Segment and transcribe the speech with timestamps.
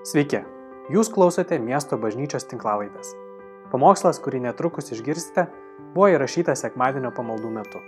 [0.00, 0.38] Sveiki,
[0.88, 3.10] jūs klausote miesto bažnyčios tinklavaitės.
[3.68, 5.42] Pamokslas, kurį netrukus išgirsite,
[5.92, 7.82] buvo įrašytas sekmadienio pamaldų metu.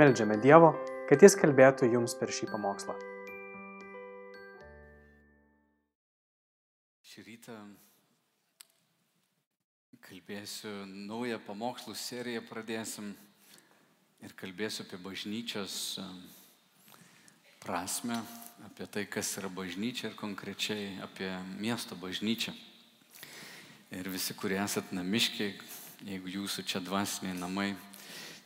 [0.00, 0.70] Meldžiame Dievo,
[1.10, 2.96] kad Jis kalbėtų jums per šį pamokslą.
[7.04, 7.58] Šį rytą
[10.08, 13.12] kalbėsiu naują pamokslų seriją, pradėsim
[14.24, 15.98] ir kalbėsiu apie bažnyčios
[17.66, 18.20] prasme,
[18.62, 22.54] apie tai, kas yra bažnyčia ir konkrečiai apie miesto bažnyčią.
[23.90, 25.56] Ir visi, kurie esat namiškiai,
[26.06, 27.72] jeigu jūsų čia dvasiniai namai,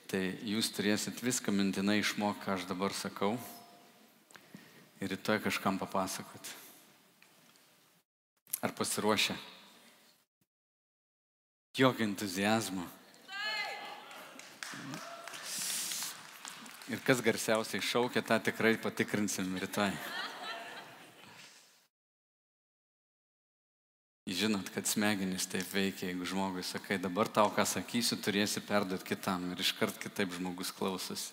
[0.08, 3.34] tai jūs turėsit viską mintinai išmokti, ką aš dabar sakau
[5.00, 6.52] ir rytoj kažkam papasakot.
[8.64, 9.36] Ar pasiruošę?
[11.76, 12.88] Jokio entuzijazmo.
[16.90, 19.92] Ir kas garsiausiai šaukia, tą tikrai patikrinsim rytoj.
[24.26, 29.44] Žinot, kad smegenys taip veikia, jeigu žmogui sakai, dabar tau ką sakysiu, turėsi perduoti kitam
[29.52, 31.30] ir iškart kitaip žmogus klausosi.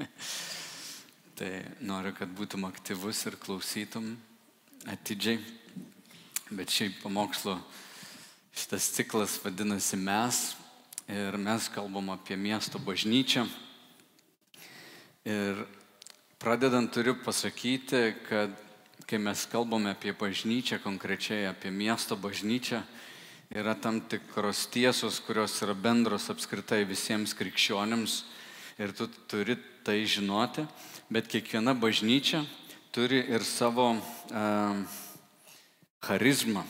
[1.38, 1.50] tai
[1.84, 4.14] noriu, kad būtum aktyvus ir klausytum
[4.88, 5.36] atidžiai.
[6.48, 7.58] Bet šiaip pamokslo
[8.56, 10.42] šitas ciklas vadinasi mes
[11.12, 13.44] ir mes kalbam apie miesto bažnyčią.
[15.24, 15.56] Ir
[16.36, 18.50] pradedant turiu pasakyti, kad
[19.08, 22.82] kai mes kalbame apie bažnyčią, konkrečiai apie miesto bažnyčią,
[23.48, 28.18] yra tam tikros tiesos, kurios yra bendros apskritai visiems krikščionims.
[28.76, 30.66] Ir tu turi tai žinoti,
[31.08, 32.42] bet kiekviena bažnyčia
[32.92, 34.76] turi ir savo uh,
[36.04, 36.66] charizmą,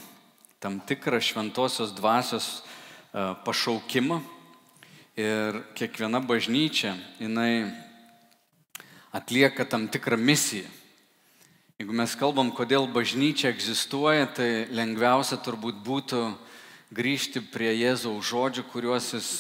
[0.63, 4.21] tam tikrą šventosios dvasios uh, pašaukimą.
[5.19, 7.83] Ir kiekviena bažnyčia, jinai
[9.15, 10.67] atlieka tam tikrą misiją.
[11.79, 16.21] Jeigu mes kalbam, kodėl bažnyčia egzistuoja, tai lengviausia turbūt būtų
[16.95, 19.31] grįžti prie Jėzaus žodžių, kuriuos jis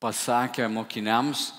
[0.00, 1.50] pasakė mokiniams.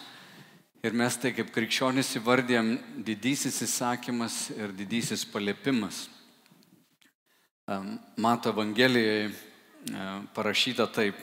[0.84, 2.74] Ir mes tai kaip krikščionys įvardėm
[3.08, 6.08] didysis įsakymas ir didysis paliepimas.
[8.20, 9.32] Mato Evangelijoje
[10.36, 11.16] parašyta taip.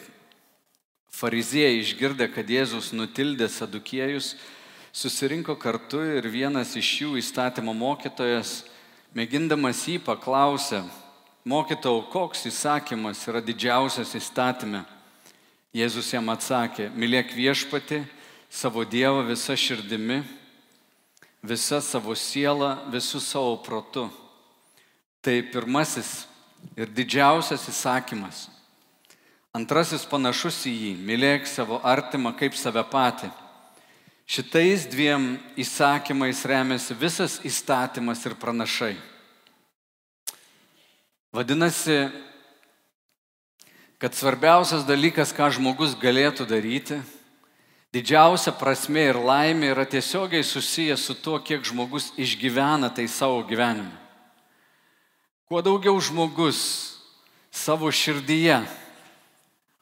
[1.11, 4.37] Fariziejai išgirdę, kad Jėzus nutildė sadukiejus,
[4.93, 8.65] susirinko kartu ir vienas iš jų įstatymo mokytojas,
[9.15, 10.83] mėgindamas jį paklausė,
[11.45, 14.85] mokytau, koks įsakymas yra didžiausias įstatymė.
[15.71, 18.03] Jėzus jam atsakė, mylėk viešpati
[18.51, 20.25] savo Dievą visą širdimi,
[21.47, 24.09] visą savo sielą, visų savo protu.
[25.23, 26.25] Tai pirmasis
[26.75, 28.49] ir didžiausias įsakymas.
[29.55, 33.31] Antrasis panašus į jį, mylėk savo artimą kaip save patį.
[34.31, 38.93] Šitais dviem įsakymais remiasi visas įstatymas ir pranašai.
[41.35, 41.97] Vadinasi,
[43.99, 47.01] kad svarbiausias dalykas, ką žmogus galėtų daryti,
[47.91, 53.99] didžiausia prasme ir laimė yra tiesiogiai susijęs su tuo, kiek žmogus išgyvena tai savo gyvenime.
[55.51, 56.61] Kuo daugiau žmogus
[57.51, 58.63] savo širdyje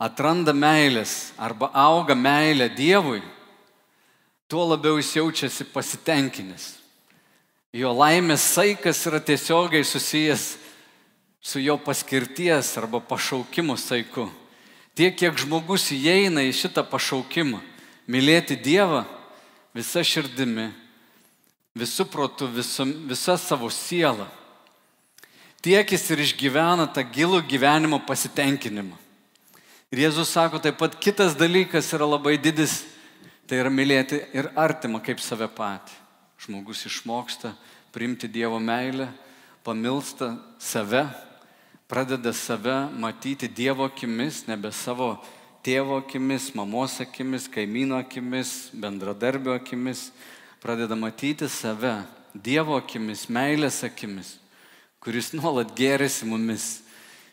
[0.01, 3.21] atranda meilės arba auga meilė Dievui,
[4.49, 6.79] tuo labiau jis jaučiasi pasitenkinęs.
[7.77, 10.57] Jo laimės saikas yra tiesiogiai susijęs
[11.41, 14.31] su jo paskirties arba pašaukimo saiku.
[14.97, 17.61] Tiek, kiek žmogus įeina į šitą pašaukimą,
[18.09, 19.05] mylėti Dievą
[19.77, 20.73] visą širdimi,
[21.79, 24.27] visų protų, visą savo sielą,
[25.63, 28.97] tiek jis ir išgyvena tą gilų gyvenimo pasitenkinimą.
[29.93, 32.83] Ir Jėzus sako taip pat kitas dalykas yra labai didis
[33.49, 35.95] Tai yra mylėti ir artimą kaip save patį.
[36.45, 37.55] Žmogus išmoksta
[37.95, 39.07] priimti Dievo meilę,
[39.65, 41.07] pamilsta save,
[41.89, 45.15] pradeda save matyti Dievo akimis, nebe savo
[45.65, 50.11] tėvo akimis, mamos akimis, kaimyno akimis, bendradarbio akimis,
[50.61, 52.03] pradeda matyti save
[52.37, 54.35] Dievo akimis, meilės akimis,
[55.01, 56.83] kuris nuolat gerėsi mumis,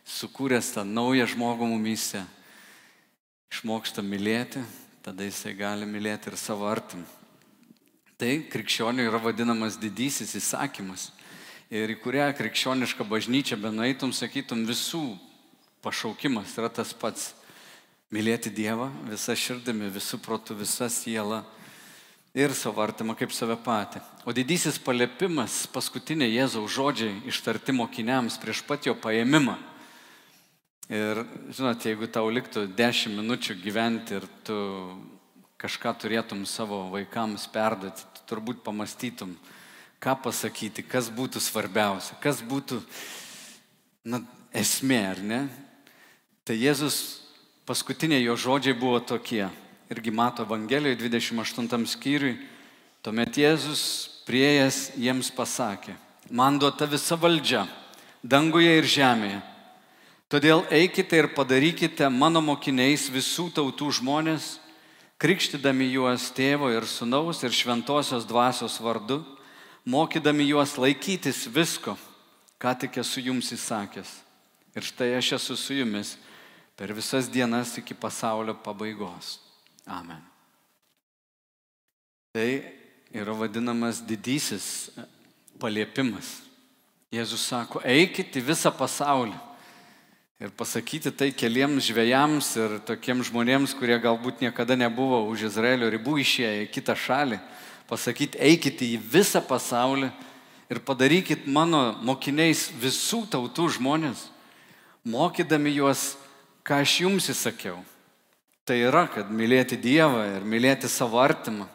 [0.07, 2.23] sukūręs tą naują žmogų mumise,
[3.51, 4.63] išmoksta mylėti,
[5.05, 7.05] tada jisai gali mylėti ir savo artimą.
[8.17, 11.11] Tai krikščionių yra vadinamas didysis įsakymas.
[11.69, 15.03] Ir į kurią krikščionišką bažnyčią benueitum, sakytum, visų
[15.85, 17.33] pašaukimas yra tas pats.
[18.13, 21.43] Mylėti Dievą visą širdimi, visų protų, visą sielą
[22.37, 24.01] ir savo artimą kaip save patį.
[24.25, 29.57] O didysis paliepimas, paskutiniai Jėzaus žodžiai ištarti mokiniams prieš pat jo paėmimą
[30.85, 34.57] Ir, žinot, jeigu tau liktų 10 minučių gyventi ir tu
[35.57, 39.31] kažką turėtum savo vaikams perduoti, tu turbūt pamastytum,
[39.97, 42.77] ką pasakyti, kas būtų svarbiausia, kas būtų
[44.05, 44.19] na,
[44.53, 45.39] esmė, ar ne?
[46.45, 46.99] Tai Jėzus
[47.65, 49.47] paskutiniai jo žodžiai buvo tokie.
[49.89, 52.37] Irgi mato Evangelijoje 28 skyriui.
[53.01, 53.81] Tuomet Jėzus
[54.29, 55.97] prieėjęs jiems pasakė,
[56.29, 57.65] man duota visa valdžia,
[58.21, 59.41] danguje ir žemėje.
[60.35, 64.57] Todėl eikite ir padarykite mano mokiniais visų tautų žmonės,
[65.15, 69.21] krikštydami juos tėvo ir sunaus ir šventosios dvasios vardu,
[69.87, 71.95] mokydami juos laikytis visko,
[72.59, 74.11] ką tik esu jums įsakęs.
[74.75, 76.17] Ir štai aš esu su jumis
[76.75, 79.37] per visas dienas iki pasaulio pabaigos.
[79.87, 80.19] Amen.
[82.35, 82.49] Tai
[83.15, 84.91] yra vadinamas didysis
[85.63, 86.41] paliepimas.
[87.15, 89.54] Jėzus sako, eikit į visą pasaulį.
[90.35, 96.17] Ir pasakyti tai keliems žvėjams ir tokiems žmonėms, kurie galbūt niekada nebuvo už Izraelio ribų
[96.19, 97.37] išėję į kitą šalį,
[97.87, 100.09] pasakyti, eikite į visą pasaulį
[100.67, 104.27] ir padarykit mano mokiniais visų tautų žmonės,
[105.07, 106.17] mokydami juos,
[106.67, 107.79] ką aš jums įsakiau.
[108.67, 111.69] Tai yra, kad mylėti Dievą ir mylėti savo artimą.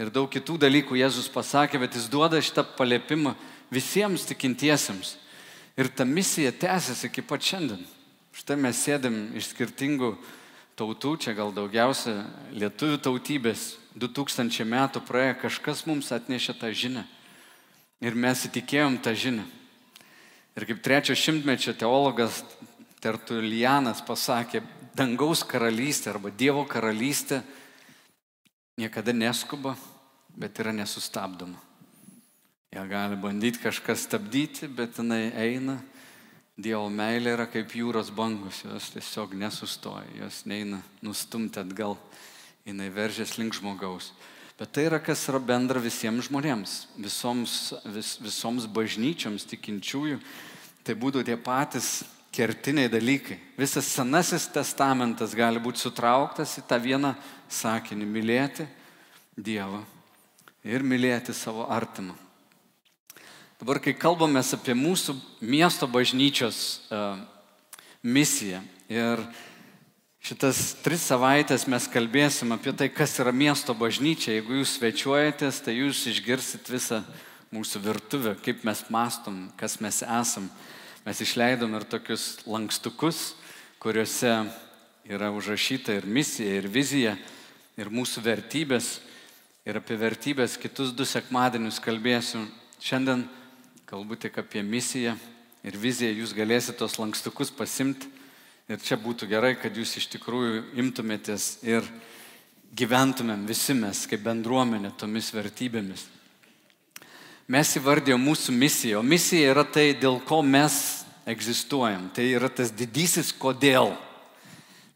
[0.00, 3.36] Ir daug kitų dalykų Jėzus pasakė, bet jis duoda šitą paliepimą
[3.68, 5.18] visiems tikintiesiems.
[5.78, 7.84] Ir ta misija tęsiasi iki pat šiandien.
[8.34, 10.14] Štai mes sėdėm iš skirtingų
[10.78, 12.24] tautų, čia gal daugiausia
[12.56, 17.04] lietuvių tautybės, 2000 metų praėjo, kažkas mums atnešė tą žinią.
[18.00, 19.44] Ir mes įtikėjom tą žinią.
[20.56, 22.42] Ir kaip trečio šimtmečio teologas
[23.00, 24.60] Tertulianas pasakė,
[24.92, 27.40] dangaus karalystė arba Dievo karalystė
[28.76, 29.72] niekada neskuba,
[30.36, 31.69] bet yra nesustabdoma.
[32.70, 35.80] Ja gali bandyti kažkas stabdyti, bet jinai eina.
[36.60, 41.96] Dievo meilė yra kaip jūros bangos, jos tiesiog nesustoja, jos neina nustumti atgal,
[42.68, 44.12] jinai veržės link žmogaus.
[44.60, 47.56] Bet tai yra kas yra bendra visiems žmonėms, visoms,
[47.90, 50.20] vis, visoms bažnyčioms tikinčiųjų.
[50.86, 53.40] Tai būtų tie patys kertiniai dalykai.
[53.58, 57.16] Visas senasis testamentas gali būti sutrauktas į tą vieną
[57.50, 58.68] sakinį- mylėti
[59.34, 59.82] Dievą
[60.62, 62.29] ir mylėti savo artimą.
[63.60, 65.12] Dabar, kai kalbame apie mūsų
[65.44, 67.18] miesto bažnyčios uh,
[68.00, 69.20] misiją ir
[70.24, 74.38] šitas tris savaitės mes kalbėsim apie tai, kas yra miesto bažnyčia.
[74.38, 77.02] Jeigu jūs svečiuojatės, tai jūs išgirsit visą
[77.52, 80.46] mūsų virtuvę, kaip mes mastom, kas mes esam.
[81.04, 83.34] Mes išleidom ir tokius lankstukus,
[83.76, 84.38] kuriuose
[85.04, 87.12] yra užrašyta ir misija, ir vizija,
[87.76, 88.88] ir mūsų vertybės.
[89.68, 92.46] Ir apie vertybės kitus du sekmadienius kalbėsiu.
[92.80, 93.26] Šiandien
[93.90, 95.16] kalbu tik apie misiją
[95.66, 98.06] ir viziją, jūs galėsite tos lankstukus pasimti.
[98.70, 101.82] Ir čia būtų gerai, kad jūs iš tikrųjų imtumėtės ir
[102.78, 106.04] gyventumėm visi mes kaip bendruomenė tomis vertybėmis.
[107.50, 110.76] Mes įvardėjom mūsų misiją, o misija yra tai, dėl ko mes
[111.26, 112.12] egzistuojam.
[112.14, 113.96] Tai yra tas didysis kodėl.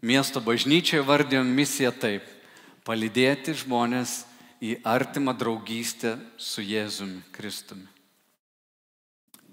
[0.07, 2.23] Miesto bažnyčioje vardėjom misiją taip-
[2.87, 4.23] palydėti žmonės
[4.63, 7.94] į artimą draugystę su Jėzumi Kristumi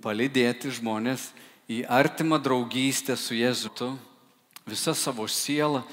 [0.01, 1.29] palydėti žmonės
[1.71, 3.93] į artimą draugystę su Jėzutu,
[4.67, 5.83] visa savo siela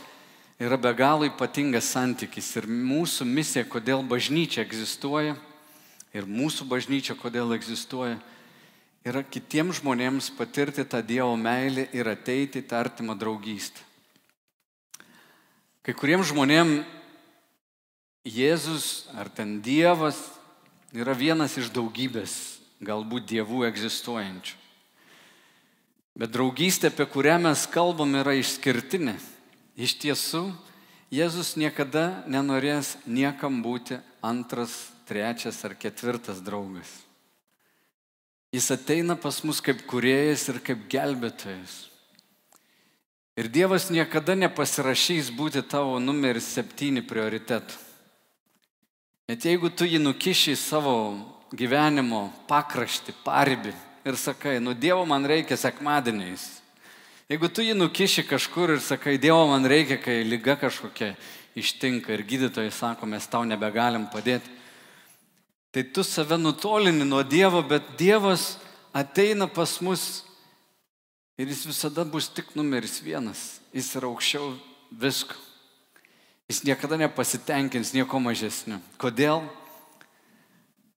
[0.58, 2.50] yra be galo ypatingas santykis.
[2.58, 5.36] Ir mūsų misija, kodėl bažnyčia egzistuoja,
[6.16, 8.18] ir mūsų bažnyčia, kodėl egzistuoja,
[9.06, 13.84] yra kitiems žmonėms patirti tą Dievo meilę ir ateiti tą artimą draugystę.
[15.86, 16.96] Kai kuriems žmonėms
[18.28, 20.18] Jėzus ar ten Dievas
[20.92, 24.56] yra vienas iš daugybės galbūt dievų egzistuojančių.
[26.18, 29.14] Bet draugystė, apie kurią mes kalbam, yra išskirtinė.
[29.78, 30.48] Iš tiesų,
[31.14, 36.90] Jėzus niekada nenorės niekam būti antras, trečias ar ketvirtas draugas.
[38.52, 41.86] Jis ateina pas mus kaip kuriejas ir kaip gelbėtojas.
[43.38, 47.76] Ir Dievas niekada nepasirašys būti tavo numeris septyni prioritetų.
[49.28, 50.96] Net jeigu tu jį nukiši į savo
[51.54, 53.72] gyvenimo pakrašti, paribį
[54.08, 56.58] ir sakai, nu Dievo man reikia sekmadieniais.
[57.28, 61.14] Jeigu tu jį nukiši kažkur ir sakai, Dievo man reikia, kai lyga kažkokia
[61.58, 64.48] ištinka ir gydytojai sako, mes tau nebegalim padėti,
[65.72, 68.56] tai tu save nutolini nuo Dievo, bet Dievas
[68.96, 70.24] ateina pas mus
[71.38, 73.60] ir jis visada bus tik numeris vienas.
[73.74, 74.54] Jis yra aukščiau
[74.90, 75.36] visko.
[76.48, 78.80] Jis niekada nepasitenkins nieko mažesnio.
[78.96, 79.44] Kodėl?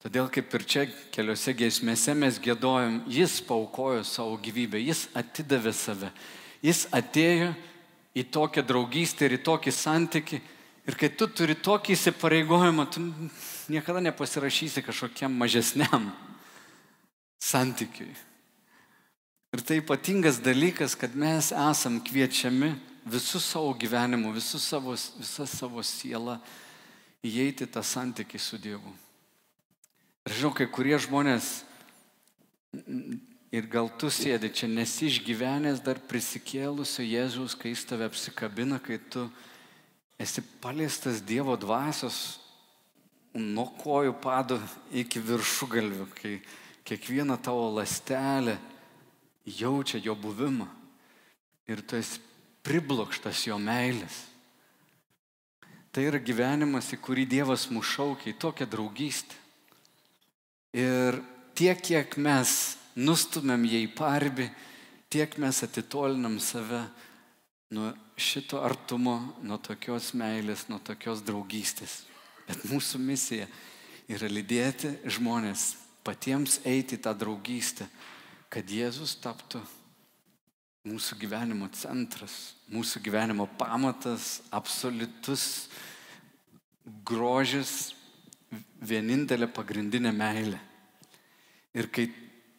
[0.02, 6.10] Todėl kaip ir čia keliose giesmėse mes gėdojom, jis paukojo savo gyvybę, jis atidavė save,
[6.66, 7.52] jis atėjo
[8.18, 10.42] į tokią draugystę ir į tokį santyki.
[10.90, 13.04] Ir kai tu turi tokį įsipareigojimą, tu
[13.70, 16.10] niekada nepasirašysi kažkokiam mažesniam
[17.38, 18.10] santykiui.
[19.54, 22.72] Ir tai ypatingas dalykas, kad mes esam kviečiami
[23.06, 26.40] visų savo gyvenimu, visų savo, visą savo sielą
[27.22, 28.98] įeiti tą santykį su Dievu.
[30.28, 31.64] Ir žinau, kai kurie žmonės
[33.52, 39.26] ir gal tu sėdi čia nesižgyvenęs dar prisikėlusio Jėzus, kai jis tave apsikabina, kai tu
[40.22, 42.38] esi paliestas Dievo dvasios
[43.34, 44.60] nuo kojų padų
[45.02, 46.38] iki viršugalvių, kai
[46.86, 48.60] kiekviena tavo lastelė
[49.46, 50.70] jaučia jo buvimą
[51.66, 52.22] ir tu esi
[52.62, 54.28] priblokštas jo meilės.
[55.92, 59.41] Tai yra gyvenimas, į kurį Dievas mušaukia, į tokią draugystę.
[60.72, 61.20] Ir
[61.58, 64.48] tiek, kiek mes nustumėm jį į parbį,
[65.12, 66.86] tiek mes atitolinam save
[67.72, 72.02] nuo šito artumo, nuo tokios meilės, nuo tokios draugystės.
[72.48, 73.48] Bet mūsų misija
[74.12, 75.74] yra lydėti žmonės,
[76.04, 77.88] patiems eiti tą draugystę,
[78.52, 79.62] kad Jėzus taptų
[80.88, 85.70] mūsų gyvenimo centras, mūsų gyvenimo pamatas, absoliutus
[87.06, 87.94] grožis,
[88.82, 90.60] vienintelė pagrindinė meilė.
[91.78, 92.10] Ir kai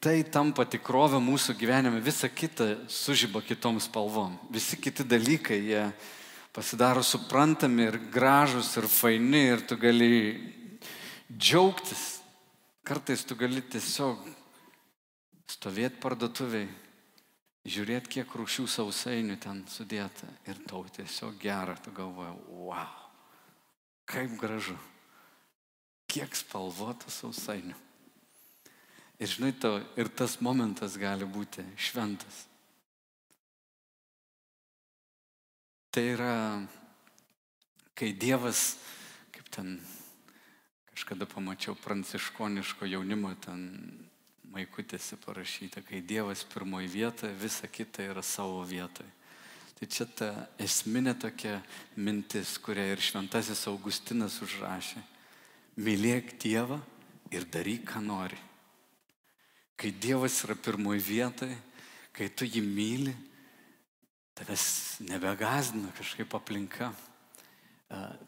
[0.03, 4.35] tai tampa tikrovė mūsų gyvenime, visa kita sužyba kitom spalvom.
[4.51, 5.85] Visi kiti dalykai, jie
[6.53, 10.13] pasidaro suprantami ir gražus ir faini ir tu gali
[11.31, 12.21] džiaugtis.
[12.83, 14.25] Kartais tu gali tiesiog
[15.53, 16.67] stovėti parduotuviai,
[17.63, 22.35] žiūrėti, kiek rūšių sausainių ten sudėta ir tau tiesiog gera, tu galvoji,
[22.67, 22.97] wow,
[24.11, 24.75] kaip gražu,
[26.13, 27.79] kiek spalvota sausainių.
[29.23, 32.43] Ir žinai, to, ir tas momentas gali būti šventas.
[35.93, 36.35] Tai yra,
[37.95, 38.73] kai Dievas,
[39.31, 39.77] kaip ten
[40.91, 43.69] kažkada pamačiau pranciškoniško jaunimo, ten
[44.53, 49.09] maikutėse parašyta, kai Dievas pirmoji vietoje, visa kita yra savo vietoje.
[49.79, 51.61] Tai čia ta esminė tokia
[51.95, 55.12] mintis, kurią ir šventasis Augustinas užrašė.
[55.81, 56.77] Mylėk Dievą
[57.33, 58.37] ir daryk, ką nori.
[59.81, 61.57] Kai Dievas yra pirmoji vietoje,
[62.13, 63.15] kai tu jį myli,
[64.37, 64.67] tavęs
[65.09, 66.93] nebegazina kažkaip aplinka.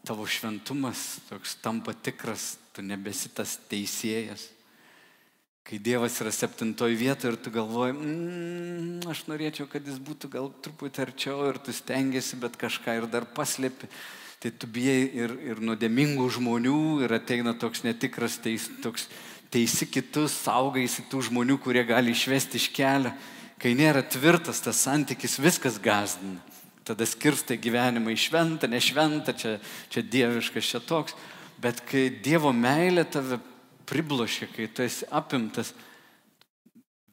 [0.05, 4.49] Tavo šventumas toks tampa tikras, tu nebesi tas teisėjas.
[5.65, 10.51] Kai Dievas yra septintoje vietoje ir tu galvoji, mm, aš norėčiau, kad jis būtų gal
[10.61, 13.89] truputį arčiau ir tu stengiasi, bet kažką ir dar paslėpi,
[14.39, 19.07] tai tu bijai ir, ir nuodėmingų žmonių ir ateina toks netikras teis, toks
[19.53, 23.13] teisi kitus, saugaisi tų žmonių, kurie gali išvesti iš kelio.
[23.61, 26.41] Kai nėra tvirtas tas santykis, viskas gazdina.
[26.85, 29.55] Tada skirstai gyvenimą į šventą, nešventą, čia,
[29.89, 31.15] čia dieviškas, čia toks.
[31.57, 33.39] Bet kai Dievo meilė tave
[33.89, 35.71] priblošia, kai tu esi apimtas,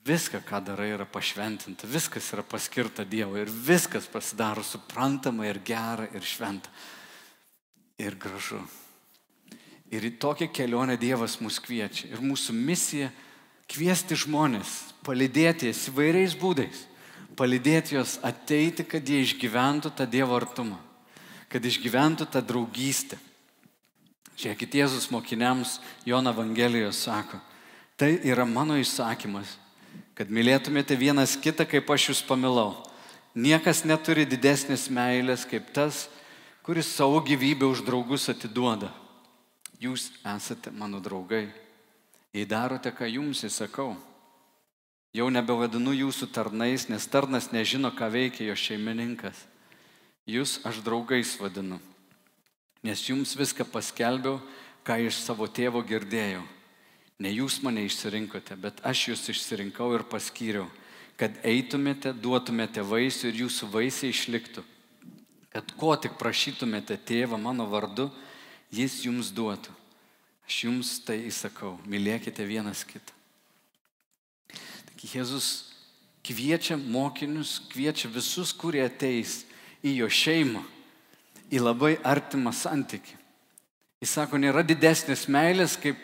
[0.05, 6.11] viską, ką darai, yra pašventinta, viskas yra paskirta Dievui ir viskas pasidaro suprantama ir gera
[6.11, 6.69] ir šventa
[8.03, 8.61] ir gražu.
[9.93, 12.09] Ir į tokią kelionę Dievas mus kviečia.
[12.13, 13.11] Ir mūsų misija
[13.71, 16.87] kviesti žmonės, palidėti jas įvairiais būdais,
[17.37, 20.81] palidėti juos ateiti, kad jie išgyventų tą Dievo artumą,
[21.53, 23.21] kad išgyventų tą draugystę
[24.43, 25.77] Žiūrėkit, Jėzus mokiniams
[26.09, 27.39] Jono Evangelijoje sako,
[28.01, 29.59] tai yra mano įsakymas,
[30.17, 32.73] kad mylėtumėte vienas kitą, kaip aš jūs pamilau.
[33.39, 36.09] Niekas neturi didesnės meilės kaip tas,
[36.63, 38.93] kuris savo gyvybę už draugus atiduoda.
[39.83, 41.51] Jūs esate mano draugai.
[42.33, 43.97] Jei darote, ką jums įsakau,
[45.13, 49.37] jau nebevadinu jūsų tarnais, nes tarnas nežino, ką veikia jo šeimininkas.
[50.25, 51.83] Jūs aš draugais vadinu
[52.83, 54.41] nes jums viską paskelbiau,
[54.83, 56.43] ką iš savo tėvo girdėjau.
[57.23, 60.67] Ne jūs mane išsirinkote, bet aš jūs išsirinkau ir paskyriau,
[61.17, 64.65] kad eitumėte, duotumėte vaisių ir jūsų vaisiai išliktų.
[65.53, 68.09] Kad ko tik prašytumėte tėvą mano vardu,
[68.73, 69.75] jis jums duotų.
[70.49, 73.15] Aš jums tai įsakau, mylėkite vienas kitą.
[74.89, 75.49] Taigi Jėzus
[76.25, 79.43] kviečia mokinius, kviečia visus, kurie ateis
[79.85, 80.63] į jo šeimą
[81.53, 83.19] į labai artimą santykį.
[84.03, 85.99] Jis sako, nėra didesnės meilės, kaip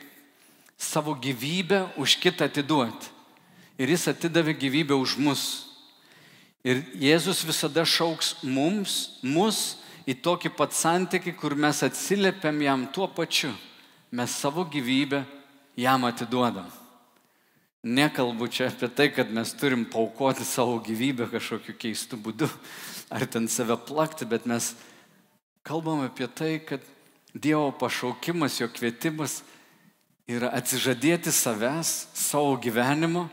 [0.78, 3.10] savo gyvybę už kitą atiduoti.
[3.78, 5.44] Ir jis atidavė gyvybę už mus.
[6.66, 13.06] Ir Jėzus visada šauks mums, mus į tokį pat santykį, kur mes atsiliepiam jam tuo
[13.06, 13.52] pačiu.
[14.10, 15.22] Mes savo gyvybę
[15.78, 16.66] jam atiduodam.
[17.84, 22.48] Nekalbu čia apie tai, kad mes turim paukoti savo gyvybę kažkokiu keistu būdu,
[23.12, 24.72] ar ten save plakti, bet mes
[25.62, 26.82] kalbam apie tai, kad
[27.38, 29.42] Dievo pašaukimas, jo kvietimas
[30.26, 33.28] yra atsižadėti savęs, savo gyvenimo,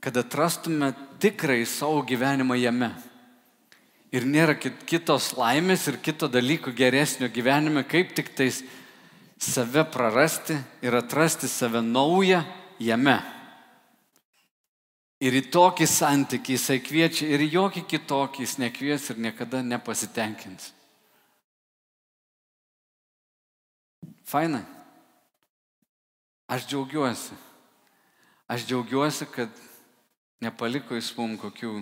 [0.00, 2.90] kad atrastume tikrai savo gyvenimą jame.
[4.10, 8.64] Ir nėra kitos laimės ir kito dalyko geresnio gyvenime, kaip tik tais
[9.38, 12.42] save prarasti ir atrasti save naują
[12.82, 13.20] jame.
[15.20, 20.72] Ir į tokį santykį jisai kviečia ir jokį kitokį jis nekvies ir niekada nepasitenkins.
[24.24, 24.64] Faina.
[26.48, 27.36] Aš džiaugiuosi.
[28.50, 29.50] Aš džiaugiuosi, kad
[30.40, 31.72] nepaliko jis mums kokių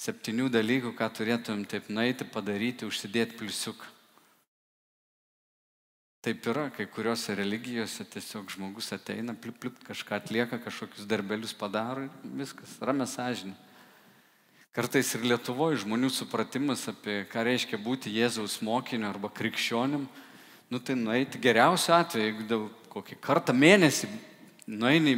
[0.00, 3.96] septynių dalykų, ką turėtumėm taip nueiti, padaryti, užsidėti pliusiuką.
[6.20, 12.04] Taip yra, kai kuriuose religijose tiesiog žmogus ateina, plip, plip, kažką atlieka, kažkokius darbelius padaro
[12.04, 13.54] ir viskas, ramė sąžinė.
[14.76, 20.04] Kartais ir Lietuvoje žmonių supratimas apie ką reiškia būti Jėzaus mokiniu arba krikščionim,
[20.70, 22.60] nu tai nueiti geriausiu atveju, jeigu
[22.92, 24.12] kokį kartą mėnesį
[24.68, 25.16] nueini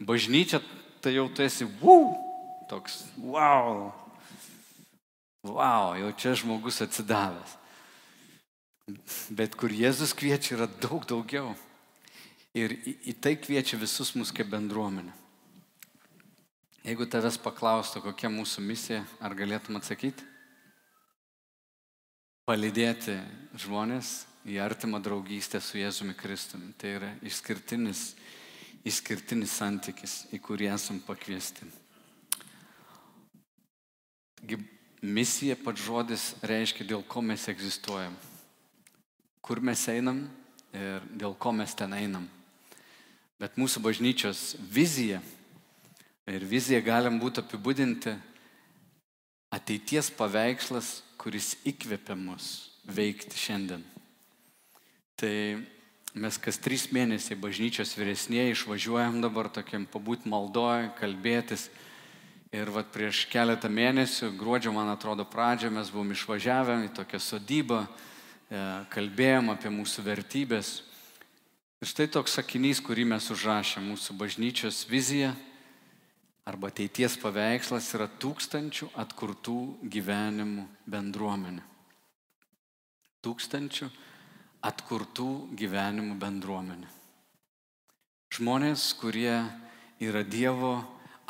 [0.00, 0.58] bažnyčią,
[1.02, 2.12] tai jau tu esi, wow,
[2.70, 3.88] toks, wow,
[5.46, 7.56] wow, jau čia žmogus atsidavęs.
[9.34, 11.54] Bet kur Jėzus kviečia yra daug daugiau.
[12.56, 15.12] Ir į, į tai kviečia visus mus kaip bendruomenę.
[16.82, 20.24] Jeigu tavęs paklaustų, kokia mūsų misija, ar galėtum atsakyti?
[22.48, 23.18] Palydėti
[23.62, 26.72] žmonės į artimą draugystę su Jėzumi Kristumi.
[26.80, 28.14] Tai yra išskirtinis,
[28.86, 31.68] išskirtinis santykis, į kurį esam pakviesti.
[35.00, 38.16] Misija pats žodis reiškia, dėl ko mes egzistuojam
[39.50, 40.20] kur mes einam
[40.70, 42.28] ir dėl ko mes ten einam.
[43.40, 45.18] Bet mūsų bažnyčios vizija
[46.30, 48.12] ir vizija galim būti apibūdinti
[49.50, 53.82] ateities paveikslas, kuris įkvepia mus veikti šiandien.
[55.18, 55.34] Tai
[56.14, 61.68] mes kas trys mėnesiai bažnyčios vyresnėje išvažiuojam dabar tokiam pabūt maldoje, kalbėtis.
[62.50, 67.84] Ir vat prieš keletą mėnesių, gruodžio man atrodo pradžią, mes buvom išvažiavę į tokią sodybą,
[68.50, 70.80] E, kalbėjom apie mūsų vertybės.
[71.80, 75.30] Ir štai toks sakinys, kurį mes užrašėm, mūsų bažnyčios vizija
[76.50, 81.62] arba ateities paveikslas yra tūkstančių atkurtų gyvenimų bendruomenė.
[83.22, 84.09] Tūkstančių atkurtų
[85.56, 86.88] gyvenimų bendruomenė.
[88.30, 89.40] Žmonės, kurie
[90.00, 90.76] yra Dievo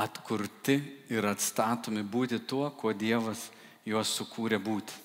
[0.01, 0.77] atkurti
[1.13, 3.49] ir atstatomi būti tuo, kuo Dievas
[3.87, 4.97] juos sukūrė būti.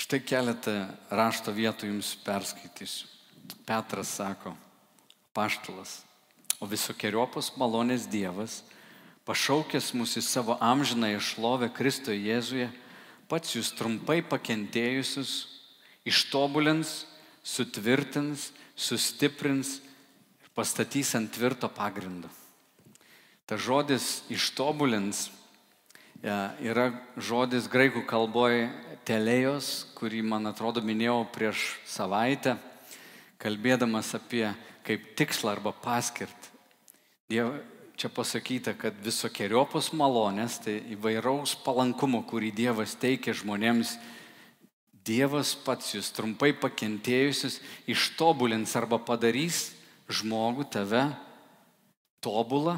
[0.00, 0.74] Štai keletą
[1.12, 3.08] rašto vietų jums perskaitysiu.
[3.66, 4.54] Petras sako,
[5.36, 6.00] paštalas,
[6.62, 8.60] o visokiojopos malonės Dievas,
[9.28, 12.70] pašaukęs mus į savo amžiną išlovę Kristoje Jėzuje,
[13.30, 15.32] pats jūs trumpai pakentėjusius
[16.08, 17.04] ištobulins,
[17.46, 19.78] sutvirtins, sustiprins
[20.42, 22.28] ir pastatys ant tvirto pagrindo.
[23.46, 26.34] Ta žodis ištobulins e,
[26.66, 28.68] yra žodis graikų kalboje
[29.08, 32.56] telėjos, kurį, man atrodo, minėjau prieš savaitę,
[33.40, 34.44] kalbėdamas apie
[34.86, 36.50] kaip tikslą arba paskirtį.
[37.30, 37.54] Diev,
[38.00, 43.98] čia pasakyta, kad visokiojopos malonės, tai įvairaus palankumo, kurį Dievas teikia žmonėms,
[45.04, 47.58] Dievas pats jūs trumpai pakentėjusius
[47.88, 49.70] ištobulins arba padarys
[50.12, 51.06] žmogų tave
[52.24, 52.76] tobulą.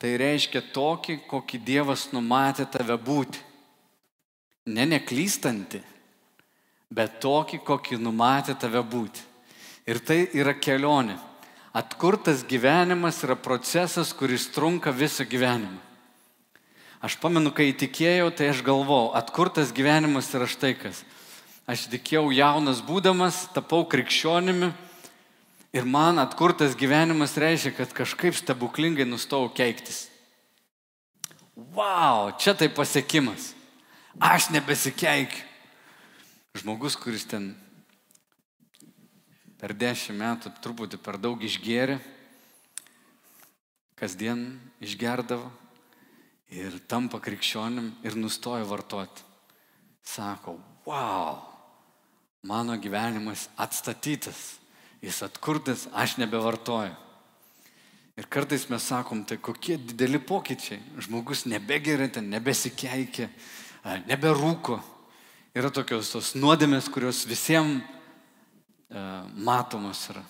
[0.00, 3.40] Tai reiškia tokį, kokį Dievas numatė tave būti
[4.66, 5.80] ne neklystanti,
[6.92, 9.24] bet tokį, kokį numatė tave būti.
[9.90, 11.18] Ir tai yra kelionė.
[11.72, 15.80] Atkurtas gyvenimas yra procesas, kuris trunka visą gyvenimą.
[17.02, 21.00] Aš pamenu, kai įtikėjau, tai aš galvojau, atkurtas gyvenimas yra štai kas.
[21.66, 24.68] Aš tikėjau jaunas būdamas, tapau krikščionimi
[25.72, 30.04] ir man atkurtas gyvenimas reiškia, kad kažkaip stebuklingai nustojau keiktis.
[31.56, 33.54] Wow, čia tai pasiekimas.
[34.20, 35.48] Aš nebesikeikiu.
[36.52, 37.54] Žmogus, kuris ten
[39.62, 42.00] per dešimt metų truputį per daug išgėrė,
[43.94, 45.46] kasdien išgerdavo
[46.50, 49.22] ir tampa krikščionim ir nustoja vartoti.
[50.02, 51.38] Sako, wow,
[52.42, 54.58] mano gyvenimas atstatytas,
[54.98, 56.98] jis atkurtas, aš nebevartoju.
[58.18, 60.82] Ir kartais mes sakom, tai kokie dideli pokyčiai.
[61.06, 63.30] Žmogus nebegeria, ten nebesikeikia,
[64.10, 64.82] neberūko.
[65.54, 68.01] Yra tokios tos nuodėmės, kurios visiems
[68.92, 70.22] uh, matomos yra.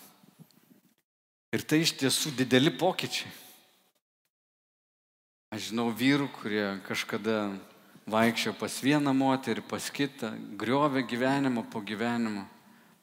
[1.52, 3.28] Ir tai iš tiesų dideli pokyčiai.
[5.52, 7.50] Aš žinau vyrų, kurie kažkada
[8.08, 12.46] vaikščio pas vieną moterį, pas kitą, griovė gyvenimą po gyvenimo,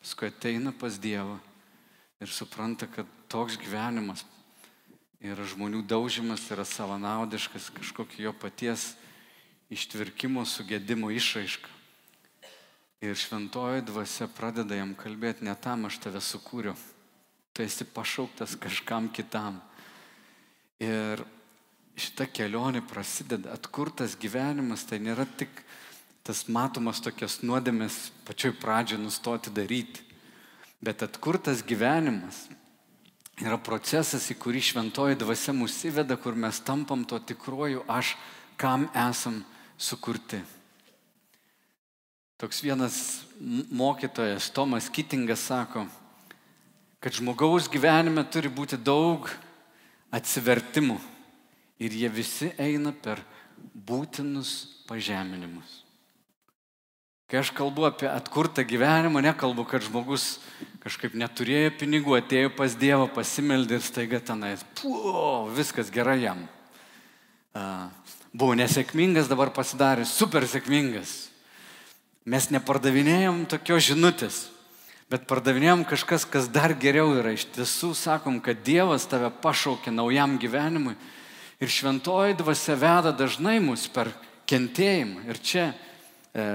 [0.02, 1.38] paskui ateina pas Dievą
[2.20, 4.26] ir supranta, kad toks gyvenimas
[5.24, 8.94] yra žmonių daužimas, yra savanaudiškas, kažkokio jo paties
[9.72, 11.79] ištvirkimo, sugėdimo išraiška.
[13.00, 16.76] Ir šventoji dvasia pradeda jam kalbėti, ne tam aš tave sukūriau,
[17.56, 19.62] tu esi pašauktas kažkam kitam.
[20.84, 21.24] Ir
[22.00, 25.64] šita kelionė prasideda, atkurtas gyvenimas, tai nėra tik
[26.28, 30.04] tas matomas tokias nuodėmės pačioj pradžioje nustoti daryti,
[30.84, 32.50] bet atkurtas gyvenimas
[33.40, 38.18] yra procesas, į kurį šventoji dvasia mus įveda, kur mes tampam to tikruoju aš,
[38.60, 39.40] kam esam
[39.80, 40.44] sukurti.
[42.40, 43.26] Toks vienas
[43.68, 45.84] mokytojas, Tomas Kitingas, sako,
[47.04, 49.28] kad žmogaus gyvenime turi būti daug
[50.16, 50.96] atsivertimų
[51.84, 53.20] ir jie visi eina per
[53.76, 54.54] būtinus
[54.88, 55.82] pažeminimus.
[57.28, 60.38] Kai aš kalbu apie atkurtą gyvenimą, nekalbu, kad žmogus
[60.80, 66.48] kažkaip neturėjo pinigų, atėjo pas Dievą, pasimeldė ir staiga tenais, puo, viskas gerai jam.
[68.32, 71.29] Buvo nesėkmingas, dabar pasidarė super sėkmingas.
[72.30, 74.36] Mes nepardavinėjom tokios žinutės,
[75.10, 77.32] bet pardavinėjom kažkas, kas dar geriau yra.
[77.34, 80.94] Iš tiesų sakom, kad Dievas tave pašaukė naujam gyvenimui
[81.58, 84.12] ir šventoji dvasia veda dažnai mus per
[84.46, 85.26] kentėjimą.
[85.26, 86.46] Ir čia e,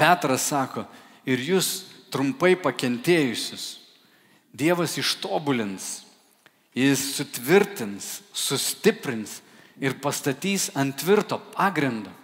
[0.00, 0.86] Petras sako,
[1.28, 1.74] ir jūs
[2.14, 3.68] trumpai pakentėjusius
[4.56, 6.06] Dievas ištobulins,
[6.72, 9.42] jis sutvirtins, sustiprins
[9.76, 12.21] ir pastatys ant tvirto pagrindo.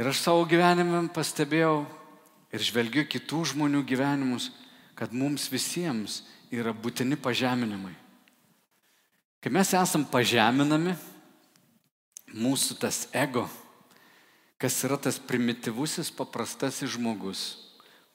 [0.00, 1.82] Ir aš savo gyvenime pastebėjau
[2.56, 4.46] ir žvelgiu kitų žmonių gyvenimus,
[4.96, 7.92] kad mums visiems yra būtini pažeminimai.
[9.44, 10.94] Kai mes esam pažeminami,
[12.32, 13.44] mūsų tas ego,
[14.56, 17.44] kas yra tas primityvusis paprastasis žmogus,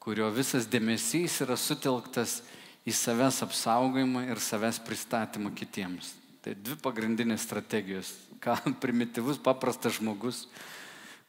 [0.02, 2.40] kurio visas dėmesys yra sutelktas
[2.82, 6.16] į savęs apsaugojimą ir savęs pristatymą kitiems.
[6.42, 8.10] Tai dvi pagrindinės strategijos.
[8.42, 10.48] Ką primityvus paprastas žmogus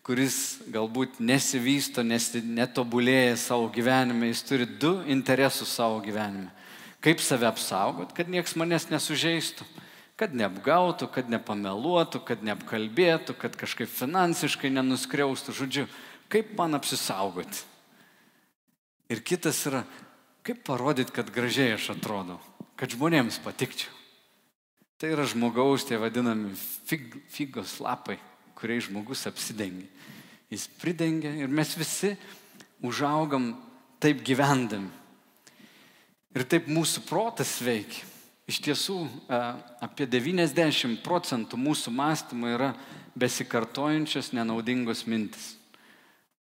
[0.08, 6.48] kuris galbūt nesivysto, netobulėja savo gyvenime, jis turi du interesus savo gyvenime.
[7.04, 9.67] Kaip save apsaugot, kad nieks manęs nesužeistų,
[10.17, 15.86] kad neapgautų, kad nepameluotų, kad neapkalbėtų, kad kažkaip finansiškai nenuskriaustų, žodžiu,
[16.32, 17.65] kaip man apsisaugoti.
[19.12, 19.84] Ir kitas yra,
[20.48, 22.39] kaip parodyti, kad gražiai aš atrodau,
[22.80, 23.91] kad žmonėms patikčiau.
[24.98, 28.17] Tai yra žmogaus, tie vadinami fig, figos lapai,
[28.58, 29.88] kuriais žmogus apsidengia.
[30.50, 32.15] Jis pridengia ir mes visi
[32.82, 33.52] užaugam
[34.02, 34.89] taip gyvendami.
[36.36, 38.06] Ir taip mūsų protas veikia.
[38.48, 38.96] Iš tiesų,
[39.84, 42.70] apie 90 procentų mūsų mąstymo yra
[43.17, 45.58] besikartojančios nenaudingos mintis.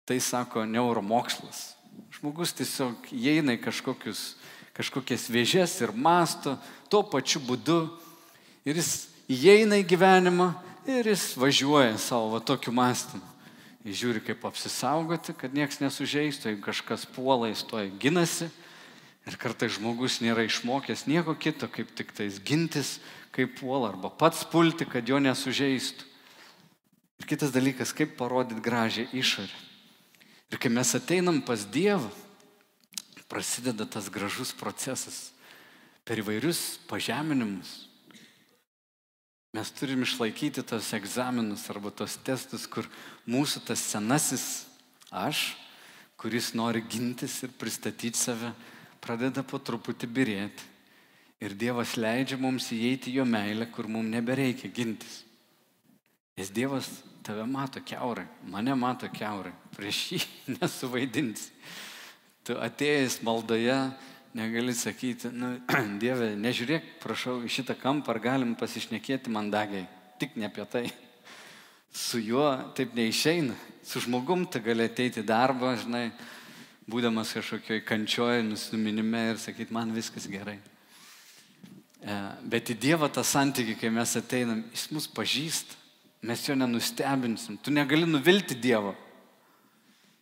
[0.07, 1.75] Tai sako neuromokslas.
[2.17, 4.23] Žmogus tiesiog įeina į kažkokius,
[4.73, 6.55] kažkokias vėžės ir masto
[6.89, 7.83] tuo pačiu būdu.
[8.65, 10.49] Ir jis įeina į gyvenimą
[10.87, 13.25] ir jis važiuoja savo va, tokiu mąstymu.
[13.85, 18.51] Jis žiūri, kaip apsisaugoti, kad niekas nesužeistų, jeigu kažkas puola, jis to ginasi.
[19.25, 22.99] Ir kartai žmogus nėra išmokęs nieko kito, kaip tik tais gintis,
[23.33, 26.07] kaip puola, arba pats pulti, kad jo nesužeistų.
[27.21, 29.57] Ir kitas dalykas, kaip parodyti gražią išorę.
[30.51, 32.09] Ir kai mes ateinam pas Dievą,
[33.31, 35.29] prasideda tas gražus procesas
[36.03, 37.87] per įvairius pažeminimus,
[39.51, 42.85] Mes turim išlaikyti tos egzaminus arba tos testus, kur
[43.27, 44.45] mūsų tas senasis
[45.11, 45.57] aš,
[46.15, 48.53] kuris nori gintis ir pristatyti save,
[49.03, 50.69] pradeda po truputį birėti.
[51.41, 55.23] Ir Dievas leidžia mums įeiti jo meilę, kur mums nebereikia gintis.
[56.37, 56.87] Nes Dievas
[57.25, 60.21] tave mato keurai, mane mato keurai, prieš jį
[60.61, 61.51] nesuvaidinsi.
[62.47, 63.75] Tu atėjęs maldoje
[64.33, 65.53] negali sakyti, nu,
[66.01, 69.87] Dieve, nežiūrėk, prašau, į šitą kampą, ar galim pasišnekėti mandagiai,
[70.21, 70.85] tik ne apie tai.
[72.05, 76.05] Su juo taip neišeina, su žmogum tai gali ateiti darbą, žinai,
[76.87, 80.55] būdamas kažkokioj kančioje, nusiminime ir sakyti, man viskas gerai.
[81.99, 82.15] E,
[82.47, 85.75] bet į Dievą tą santykį, kai mes ateinam, jis mus pažįsta,
[86.23, 88.95] mes jo nenustebinsim, tu negali nuvilti Dievo.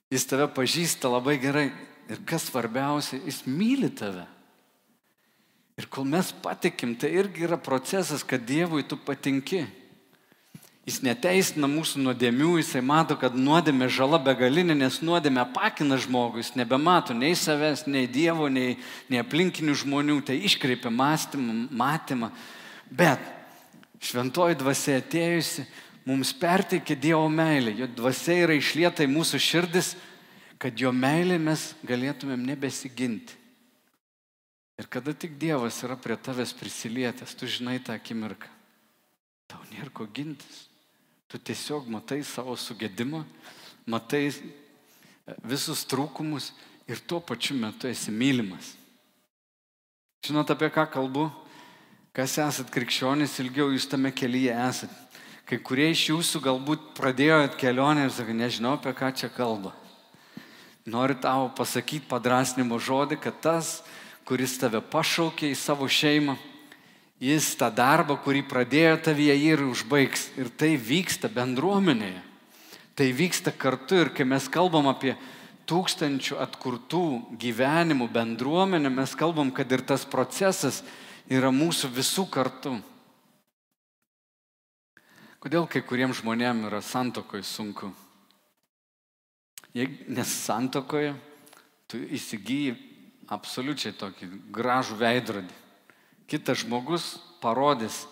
[0.09, 1.67] Jis tave pažįsta labai gerai
[2.09, 4.25] Ir kas svarbiausia, jis myli tave.
[5.79, 9.61] Ir kol mes patikim, tai irgi yra procesas, kad Dievui tu patinki.
[10.89, 16.55] Jis neteisina mūsų nuodėmių, jisai mato, kad nuodėmė žala begalinė, nes nuodėmė pakina žmogų, jis
[16.57, 22.31] nebemato nei savęs, nei Dievo, nei, nei aplinkinių žmonių, tai iškreipia mąstymą, matymą.
[22.89, 23.21] Bet
[24.01, 25.67] šventoji dvasia atėjusi
[26.09, 29.93] mums perteikia Dievo meilę, jo dvasia yra išlieta į mūsų širdis
[30.59, 33.37] kad jo meilė mes galėtumėm nebesiginti.
[34.79, 38.47] Ir kada tik Dievas yra prie tavęs prisilietęs, tu žinai tą akimirką.
[39.51, 40.67] Tau nėra ko gintis.
[41.29, 43.21] Tu tiesiog matai savo sugėdimą,
[43.85, 44.35] matai e,
[45.45, 46.51] visus trūkumus
[46.89, 48.71] ir tuo pačiu metu esi mylimas.
[50.25, 51.27] Žinot, apie ką kalbu?
[52.15, 54.95] Kas esat krikščionis, ilgiau jūs tame kelyje esat.
[55.45, 59.75] Kai kurie iš jūsų galbūt pradėjot kelionę ir sakai, nežinau, apie ką čia kalba.
[60.87, 63.81] Noriu tau pasakyti padrasnimo žodį, kad tas,
[64.23, 66.37] kuris tave pašaukė į savo šeimą,
[67.19, 70.29] jis tą darbą, kurį pradėjo tavyje ir užbaigs.
[70.39, 72.23] Ir tai vyksta bendruomenėje.
[72.95, 75.13] Tai vyksta kartu ir kai mes kalbam apie
[75.69, 77.03] tūkstančių atkurtų
[77.39, 80.81] gyvenimų bendruomenę, mes kalbam, kad ir tas procesas
[81.29, 82.79] yra mūsų visų kartu.
[85.39, 87.93] Kodėl kai kuriems žmonėms yra santokoje sunku?
[89.75, 91.13] Nes santokoje
[91.89, 92.73] tu įsigyji
[93.29, 95.57] absoliučiai tokį gražų veidrodį.
[96.29, 98.03] Kitas žmogus parodys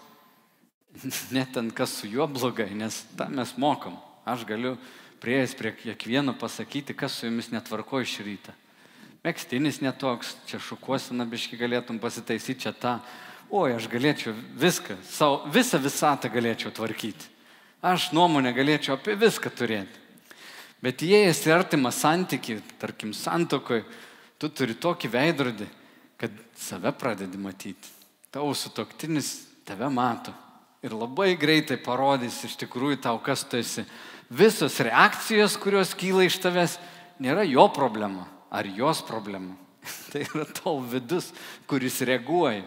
[1.36, 3.98] net ten kas su juo blogai, nes tą mes mokam.
[4.28, 4.76] Aš galiu
[5.22, 8.54] prieėjęs prie kiekvieno pasakyti, kas su jumis netvarko iš ryto.
[9.26, 12.98] Mėgstinis netoks, čia šukuosina biški galėtum pasitaisyti čia tą.
[13.50, 17.32] Oi, aš galėčiau viską, savo, visą visatą galėčiau tvarkyti.
[17.82, 20.07] Aš nuomonę galėčiau apie viską turėti.
[20.84, 23.86] Bet įėjęs į artimą santyki, tarkim, santokoje,
[24.38, 25.68] tu turi tokį veidrodį,
[26.22, 27.94] kad save pradedi matyti.
[28.34, 29.32] Tavo sutoktinis
[29.66, 30.34] tave mato.
[30.86, 33.88] Ir labai greitai parodys iš tikrųjų tau, kas tu esi.
[34.30, 36.78] Visos reakcijos, kurios kyla iš tavęs,
[37.24, 39.56] nėra jo problema ar jos problema.
[40.12, 41.32] tai yra tavo vidus,
[41.68, 42.66] kuris reaguoja.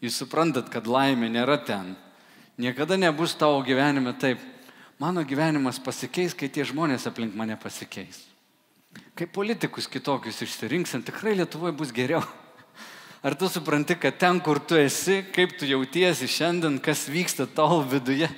[0.00, 1.94] Jūs suprantat, kad laimė nėra ten.
[2.60, 4.40] Niekada nebus tavo gyvenime taip.
[5.00, 8.18] Mano gyvenimas pasikeis, kai tie žmonės aplink mane pasikeis.
[9.16, 12.20] Kai politikus kitokius išsirinksim, tikrai Lietuvoje bus geriau.
[13.24, 17.78] Ar tu supranti, kad ten, kur tu esi, kaip tu jautiesi šiandien, kas vyksta tavo
[17.80, 18.28] viduje,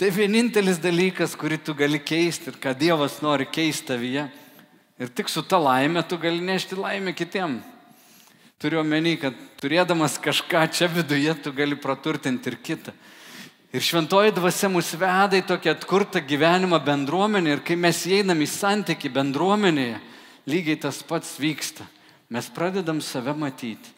[0.00, 4.24] tai vienintelis dalykas, kurį tu gali keisti ir ką Dievas nori keisti tavyje.
[4.96, 7.58] Ir tik su ta laime tu gali nešti laimę kitiem.
[8.56, 12.96] Turiu omeny, kad turėdamas kažką čia viduje, tu gali praturtinti ir kitą.
[13.76, 18.46] Ir šventoji dvasia mus veda į tokią atkurtą gyvenimą bendruomenę ir kai mes einam į
[18.48, 19.98] santyki bendruomenėje,
[20.48, 21.84] lygiai tas pats vyksta.
[22.32, 23.92] Mes pradedam save matyti.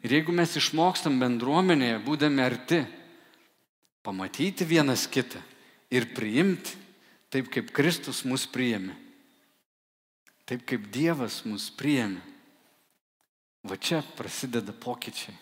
[0.00, 2.80] Ir jeigu mes išmokstam bendruomenėje, būdami arti,
[4.02, 5.44] pamatyti vienas kitą
[5.92, 6.72] ir priimti
[7.28, 8.96] taip, kaip Kristus mus priėmė,
[10.48, 12.24] taip kaip Dievas mus priėmė,
[13.68, 15.36] va čia prasideda pokyčiai.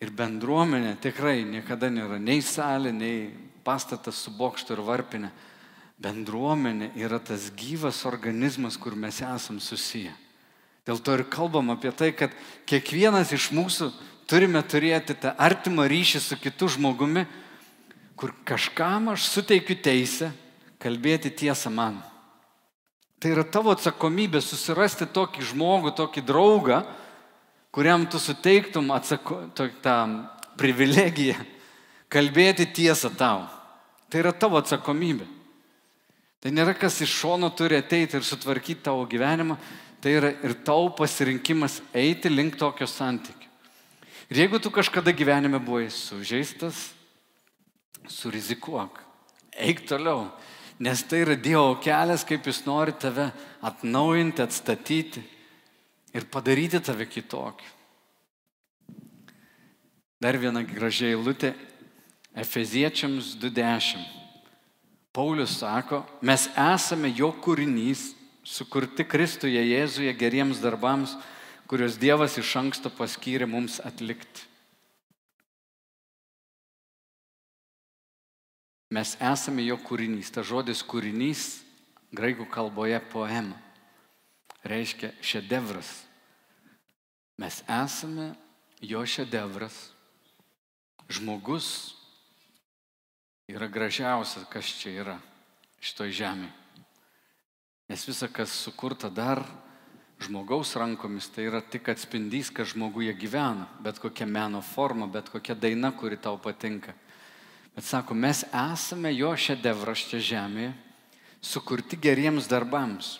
[0.00, 3.30] Ir bendruomenė tikrai niekada nėra nei salė, nei
[3.64, 5.28] pastatas su bokštu ir varpinė.
[6.00, 10.14] Bendruomenė yra tas gyvas organizmas, kur mes esam susiję.
[10.88, 12.32] Dėl to ir kalbam apie tai, kad
[12.64, 13.90] kiekvienas iš mūsų
[14.30, 17.26] turime turėti tą artimą ryšį su kitu žmogumi,
[18.16, 20.30] kur kažkam aš suteikiu teisę
[20.80, 22.00] kalbėti tiesą man.
[23.20, 26.80] Tai yra tavo atsakomybė susirasti tokį žmogų, tokį draugą,
[27.70, 29.96] kuriam tu suteiktum atsako, to, tą
[30.58, 31.38] privilegiją
[32.10, 33.46] kalbėti tiesą tau.
[34.10, 35.26] Tai yra tavo atsakomybė.
[36.40, 39.58] Tai nėra kas iš šono turi ateiti ir sutvarkyti tavo gyvenimą,
[40.00, 43.48] tai yra ir tavo pasirinkimas eiti link tokio santykių.
[44.30, 46.90] Ir jeigu tu kažkada gyvenime buvai sužeistas,
[48.08, 49.00] surizikuok,
[49.58, 50.30] eik toliau,
[50.80, 53.28] nes tai yra Dievo kelias, kaip jis nori tave
[53.66, 55.22] atnaujinti, atstatyti
[56.14, 57.68] ir padaryti tave kitokiu.
[60.20, 61.54] Dar viena gražiai eilutė
[62.36, 64.02] Efeziečiams 2.10.
[65.16, 68.12] Paulius sako, mes esame jo kūrinys,
[68.46, 71.16] sukurti Kristuje Jėzuje geriems darbams,
[71.66, 74.46] kuriuos Dievas iš anksto paskyrė mums atlikti.
[78.90, 80.30] Mes esame jo kūrinys.
[80.34, 81.62] Ta žodis kūrinys
[82.14, 83.69] graikų kalboje poema
[84.64, 85.88] reiškia šedevras.
[87.40, 88.34] Mes esame
[88.80, 89.90] jo šedevras.
[91.10, 91.96] Žmogus
[93.50, 95.16] yra gražiausias, kas čia yra
[95.82, 96.52] šitoj žemėje.
[97.90, 99.42] Nes visa, kas sukurta dar
[100.22, 105.56] žmogaus rankomis, tai yra tik atspindys, kad žmoguje gyvena, bet kokia meno forma, bet kokia
[105.58, 106.94] daina, kuri tau patinka.
[107.74, 110.74] Bet sako, mes esame jo šedevras čia žemėje,
[111.40, 113.16] sukurti geriems darbams.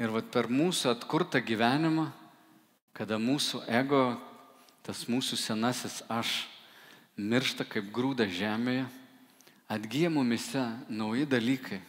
[0.00, 2.08] Ir vat per mūsų atkurtą gyvenimą,
[2.96, 4.16] kada mūsų ego,
[4.84, 6.46] tas mūsų senasis aš
[7.16, 8.86] miršta kaip grūda žemėje,
[9.68, 11.80] atgyja mumise nauji dalykai,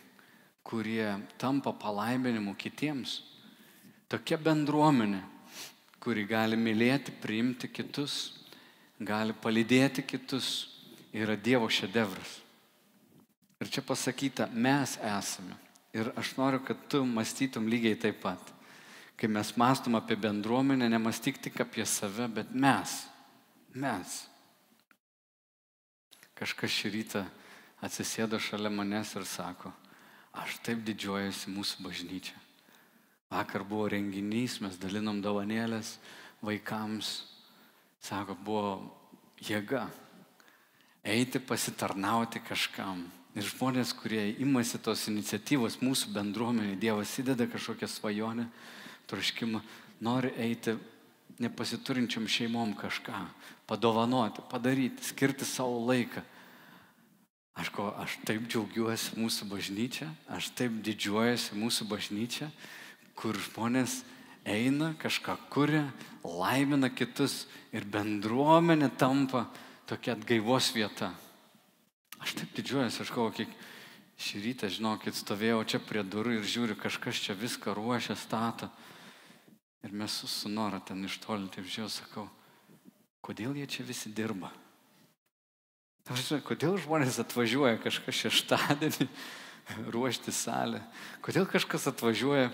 [0.64, 3.22] kurie tampa palaiminimu kitiems.
[4.12, 5.24] Tokia bendruomenė,
[6.04, 8.36] kuri gali mylėti, priimti kitus,
[9.00, 10.50] gali palydėti kitus,
[11.14, 12.40] yra Dievo šedevras.
[13.64, 15.56] Ir čia pasakyta, mes esame.
[15.94, 18.42] Ir aš noriu, kad tu mąstytum lygiai taip pat.
[19.18, 22.96] Kai mes mastom apie bendruomenę, nemastyk tik apie save, bet mes.
[23.78, 24.16] Mes.
[26.34, 27.22] Kažkas šį rytą
[27.86, 29.70] atsisėdo šalia manęs ir sako,
[30.34, 32.40] aš taip didžiuojasi mūsų bažnyčia.
[33.34, 35.98] Vakar buvo renginys, mes dalinom dovanėlės
[36.46, 37.16] vaikams.
[38.04, 38.74] Sako, buvo
[39.42, 39.88] jėga
[41.04, 43.04] eiti pasitarnauti kažkam.
[43.34, 48.46] Ir žmonės, kurie imasi tos iniciatyvos mūsų bendruomenė, Dievas įdeda kažkokią svajonę,
[49.10, 49.62] troškimą,
[50.06, 50.76] nori eiti
[51.42, 53.24] nepasiturinčiam šeimom kažką,
[53.66, 56.22] padovanoti, padaryti, skirti savo laiką.
[57.58, 62.50] Aš, ko, aš taip džiaugiuosi mūsų bažnyčia, aš taip didžiuojuosi mūsų bažnyčia,
[63.18, 64.00] kur žmonės
[64.46, 65.84] eina, kažką kuria,
[66.26, 69.46] laimina kitus ir bendruomenė tampa
[69.90, 71.12] tokia atgaivos vieta.
[72.24, 73.56] Aš taip didžiuojuosi, aš galvoju, kiek
[74.24, 78.70] šį rytą, žinokit, stovėjau čia prie durų ir žiūriu, kažkas čia viską ruošia, stato.
[79.84, 82.24] Ir mes su, su Nora ten iš toli, taip žiūrėjau, sakau,
[83.26, 84.54] kodėl jie čia visi dirba?
[86.08, 89.10] Žinai, kodėl žmonės atvažiuoja kažką šeštadienį
[89.96, 90.80] ruošti salę?
[91.24, 92.54] Kodėl kažkas atvažiuoja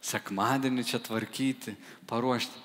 [0.00, 1.76] sekmadienį čia tvarkyti,
[2.08, 2.64] paruošti?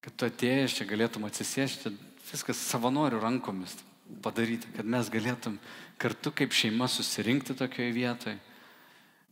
[0.00, 1.92] Kad tu atėjęs čia galėtum atsisėsti,
[2.32, 3.76] viskas savanorių rankomis
[4.22, 5.58] padaryti, kad mes galėtum
[6.00, 8.38] kartu kaip šeima susirinkti tokioje vietoje,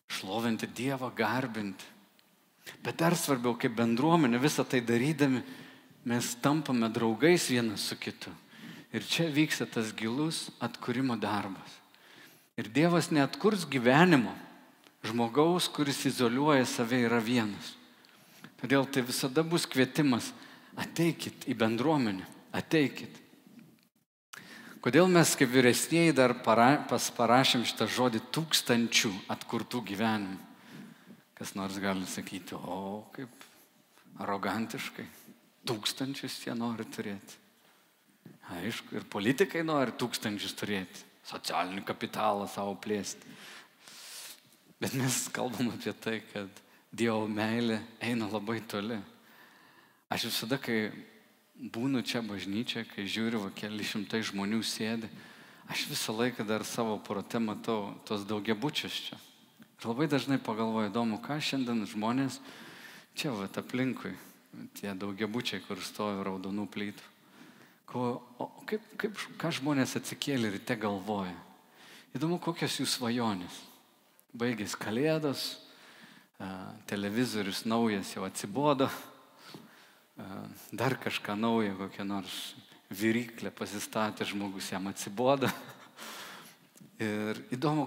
[0.09, 1.85] šlovinti Dievą, garbinti.
[2.85, 5.43] Bet dar svarbiau, kaip bendruomenė visą tai darydami,
[6.09, 8.33] mes tampame draugais vienas su kitu.
[8.93, 11.75] Ir čia vyksta tas gilus atkūrimo darbas.
[12.57, 14.33] Ir Dievas neatkurs gyvenimo
[15.05, 17.75] žmogaus, kuris izoliuoja save, yra vienas.
[18.59, 20.33] Todėl tai visada bus kvietimas
[20.79, 23.13] ateikit į bendruomenę, ateikit.
[24.79, 30.39] Kodėl mes kaip vyresnėji dar para, parašėm šitą žodį tūkstančių atkurtų gyvenimų?
[31.39, 33.47] Kas nors gali sakyti, o kaip
[34.23, 35.07] arogantiškai,
[35.67, 37.43] tūkstančius jie nori turėti.
[38.55, 43.35] Aišku, ir politikai nori tūkstančius turėti, socialinį kapitalą savo plėsti.
[44.79, 46.65] Bet mes kalbam apie tai, kad
[46.95, 48.97] Dievo meilė eina labai toli.
[50.09, 50.87] Aš visada, kai
[51.59, 55.11] būnu čia bažnyčia, kai žiūriu, va, keli šimtai žmonių sėdi,
[55.67, 59.19] aš visą laiką dar savo prote matau tos daugiabučius čia.
[59.79, 62.41] Ir labai dažnai pagalvoju, įdomu, ką šiandien žmonės
[63.19, 64.15] čia va aplinkui,
[64.79, 67.15] tie daugiabučiai, kur stovi raudonų plytų.
[67.89, 68.03] Ko,
[68.39, 71.35] o kaip, kaip, ką žmonės atsikėlė ryte galvoja?
[72.15, 73.63] Įdomu, kokios jų svajonės.
[74.37, 75.45] Baigės kalėdos,
[76.91, 78.91] televizorius naujas jau atsibodo,
[80.73, 82.55] dar kažką naujo, kokią nors
[82.91, 85.51] viryklę pasistatė žmogus, jam atsibodo.
[86.99, 87.87] Ir įdomu,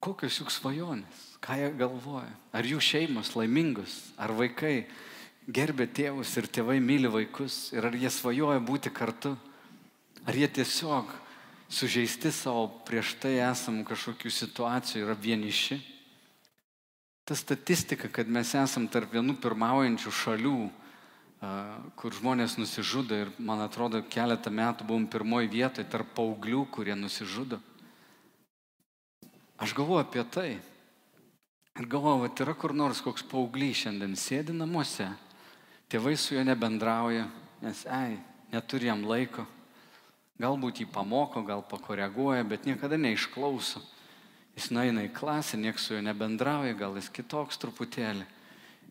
[0.00, 2.30] kokios jų svajonės, ką jie galvoja.
[2.56, 4.86] Ar jų šeimos laimingos, ar vaikai
[5.46, 9.34] gerbė tėvus ir tėvai myli vaikus ir ar jie svajoja būti kartu,
[10.24, 11.12] ar jie tiesiog
[11.68, 15.78] sužeisti savo prieš tai esamų kažkokių situacijų yra vieniši.
[17.26, 20.58] Ta statistika, kad mes esam tarp vienų pirmaujančių šalių,
[22.00, 27.60] kur žmonės nusižudo ir man atrodo keletą metų buvom pirmoji vietoje tarp paauglių, kurie nusižudo.
[29.60, 30.48] Aš galvoju apie tai.
[31.76, 35.10] Ir galvoju, kad yra kur nors koks paauglys šiandien sėdi namuose
[35.86, 37.28] Tėvai su juo nebendrauja,
[37.62, 38.16] nes, ei,
[38.50, 39.44] neturi jam laiko.
[40.42, 43.84] Galbūt jį pamoko, gal pakoreguoja, bet niekada neišklauso.
[44.58, 48.26] Jis nueina į klasę, niekas su juo nebendrauja, gal jis kitoks truputėlį.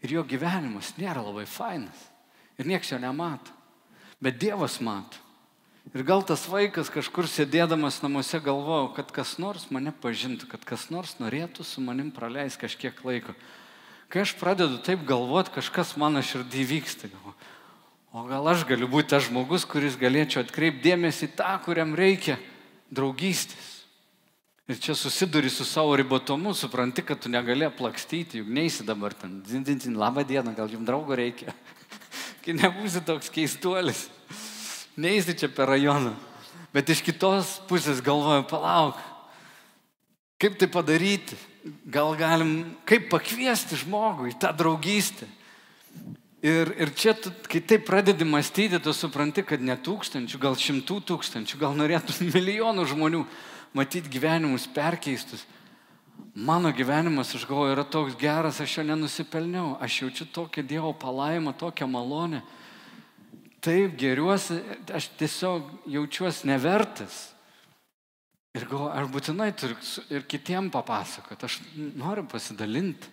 [0.07, 2.07] Ir jo gyvenimas nėra labai fainas.
[2.59, 3.51] Ir niekas jo nemato.
[4.23, 5.19] Bet Dievas mato.
[5.93, 10.87] Ir gal tas vaikas kažkur sėdėdamas namuose galvojo, kad kas nors mane pažintų, kad kas
[10.89, 13.35] nors norėtų su manim praleisti kažkiek laiko.
[14.09, 17.11] Kai aš pradedu taip galvoti, kažkas mano širdį vyksta.
[18.15, 22.39] O gal aš galiu būti tas žmogus, kuris galėčiau atkreipti dėmesį tą, kuriam reikia
[22.89, 23.73] draugystės.
[24.65, 29.43] Ir čia susiduri su savo ribotumu, supranti, kad tu negali aplakstyti, juk neįsi dabar ten,
[29.45, 31.53] dindinti, labą dieną, gal jums draugo reikia.
[32.45, 34.05] Kai nebūsi toks keistuolis,
[35.01, 36.13] neįsi čia per rajoną.
[36.75, 39.01] Bet iš kitos pusės galvoju, palauk,
[40.41, 41.37] kaip tai padaryti?
[41.85, 45.27] gal galim, kaip pakviesti žmogų į tą draugystę.
[46.45, 50.99] Ir, ir čia, tu, kai taip pradedi mąstyti, tu supranti, kad ne tūkstančių, gal šimtų
[51.09, 53.23] tūkstančių, gal norėtų milijonų žmonių
[53.75, 55.45] matyti gyvenimus perkeistus.
[56.35, 61.53] Mano gyvenimas, aš galvoju, yra toks geras, aš jo nenusipelniau, aš jaučiu tokią Dievo palaimą,
[61.55, 62.41] tokią malonę.
[63.63, 64.59] Taip geriuosi,
[64.93, 67.31] aš tiesiog jaučiuosi nevertas.
[68.55, 69.77] Ir galvoju, aš būtinai turiu
[70.13, 73.11] ir kitiem papasakoti, aš noriu pasidalinti.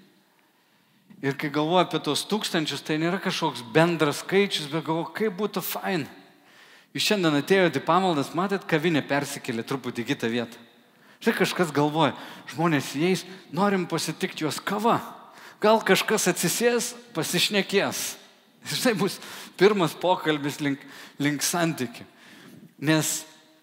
[1.22, 5.62] Ir kai galvoju apie tos tūkstančius, tai nėra kažkoks bendras skaičius, bet galvoju, kaip būtų
[5.62, 6.08] fain.
[6.92, 10.58] Jūs šiandien atėjote į pamaldas, matėt, kavinė persikėlė truputį į kitą vietą.
[11.22, 12.16] Štai kažkas galvoja,
[12.50, 13.20] žmonės įeis,
[13.54, 14.96] norim pasitikti juos kava.
[15.62, 18.00] Gal kažkas atsisės, pasišnekės.
[18.66, 19.20] Štai bus
[19.54, 20.82] pirmas pokalbis link,
[21.22, 22.02] link santykių.
[22.82, 23.20] Nes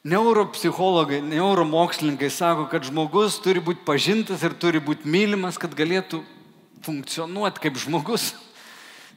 [0.08, 6.22] neuropsichologai, neuromokslininkai sako, kad žmogus turi būti pažintas ir turi būti mylimas, kad galėtų
[6.88, 8.32] funkcionuoti kaip žmogus.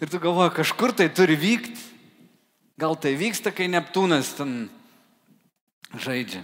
[0.03, 1.79] Ir tu galvoji, kažkur tai turi vykti.
[2.75, 4.67] Gal tai vyksta, kai Neptūnas ten
[5.95, 6.43] žaidžia.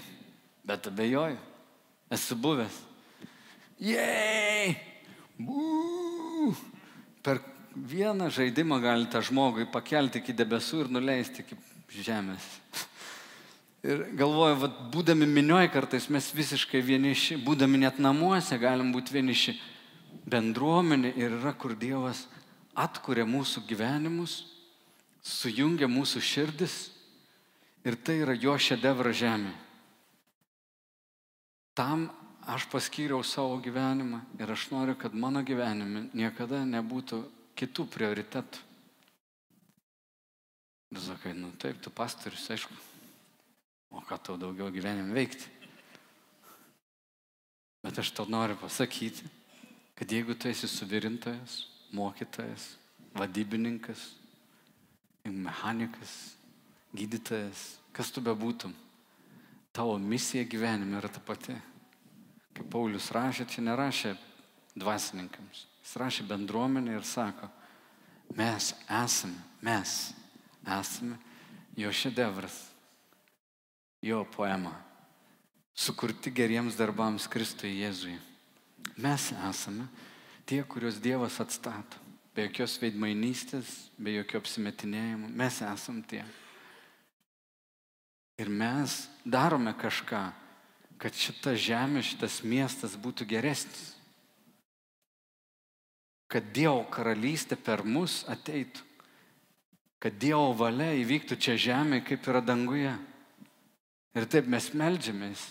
[0.63, 1.48] Bet abejoju.
[2.11, 2.73] Esu buvęs.
[3.79, 4.77] Jei!
[7.23, 7.41] Per
[7.77, 11.59] vieną žaidimą galite žmogui pakelti iki debesų ir nuleisti iki
[12.03, 12.47] žemės.
[13.87, 19.55] Ir galvoju, vat, būdami minioje kartais mes visiškai vieniši, būdami net namuose galim būti vieniši.
[20.29, 22.25] Bendruomenė yra, kur Dievas
[22.75, 24.41] atkuria mūsų gyvenimus,
[25.23, 26.77] sujungia mūsų širdis
[27.87, 29.55] ir tai yra jo šedevra žemė.
[31.79, 32.09] Tam
[32.43, 37.21] aš paskyriau savo gyvenimą ir aš noriu, kad mano gyvenime niekada nebūtų
[37.55, 38.65] kitų prioritetų.
[40.89, 42.75] Ir sakai, nu taip, tu pastorius, aišku,
[43.95, 45.47] o ką tau daugiau gyvenime veikti.
[47.85, 49.29] Bet aš tau noriu pasakyti,
[49.95, 51.61] kad jeigu tu esi suvirintojas,
[51.95, 52.73] mokytojas,
[53.15, 54.03] vadybininkas,
[55.29, 56.17] mechanikas,
[56.97, 57.63] gydytojas,
[57.93, 58.75] kas tu bebūtum,
[59.73, 61.57] tavo misija gyvenime yra ta pati.
[62.57, 64.15] Kaip Paulius rašė, čia nerašė
[64.79, 67.49] dvasininkams, jis rašė bendruomenė ir sako,
[68.37, 69.95] mes esame, mes
[70.67, 71.19] esame
[71.79, 72.57] jo šedevras,
[74.03, 74.75] jo poema,
[75.75, 78.17] sukurti geriems darbams Kristui Jėzui.
[78.99, 79.87] Mes esame
[80.49, 82.01] tie, kuriuos Dievas atstato,
[82.35, 86.25] be jokios veidmainystės, be jokio apsimetinėjimo, mes esame tie.
[88.39, 90.21] Ir mes darome kažką,
[90.99, 93.97] kad šita žemė, šitas miestas būtų geresnis.
[96.31, 98.85] Kad Dievo karalystė per mus ateitų.
[99.99, 102.93] Kad Dievo valia įvyktų čia žemėje, kaip yra danguje.
[104.15, 105.49] Ir taip mes melžiamės.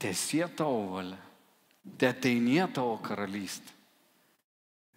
[0.00, 1.20] Tiesie tavo valia.
[1.96, 3.72] Te ateinie tavo karalystė.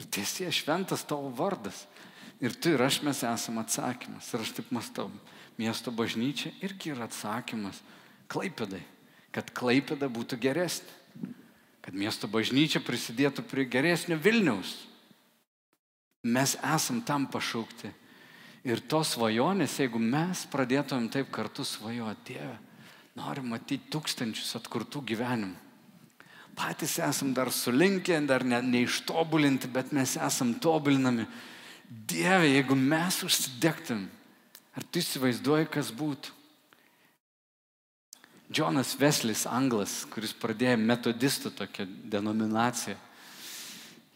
[0.02, 1.86] Ir tiesie šventas tavo vardas.
[2.44, 4.34] Ir tu ir aš mes esame atsakymas.
[4.34, 5.08] Ir aš taip mastau
[5.58, 7.82] miesto bažnyčia irgi yra atsakymas
[8.28, 8.82] Klaipėdai,
[9.32, 10.96] kad Klaipėda būtų geresnė,
[11.82, 14.74] kad miesto bažnyčia prisidėtų prie geresnio Vilniaus.
[16.28, 17.94] Mes esam tam pašaukti.
[18.68, 22.58] Ir tos svajonės, jeigu mes pradėtumėm taip kartu svajoti, Dieve,
[23.16, 25.56] norim matyti tūkstančius atkurtų gyvenimų.
[26.58, 31.28] Patys esam dar sulinkę, dar ne, neištobulinti, bet mes esam tobulinami.
[31.88, 34.08] Dieve, jeigu mes užsidegtum
[34.78, 36.38] Ar tu įsivaizduoji, kas būtų?
[38.54, 42.96] Džonas Veslis, anglas, kuris pradėjo metodistų tokią denominaciją.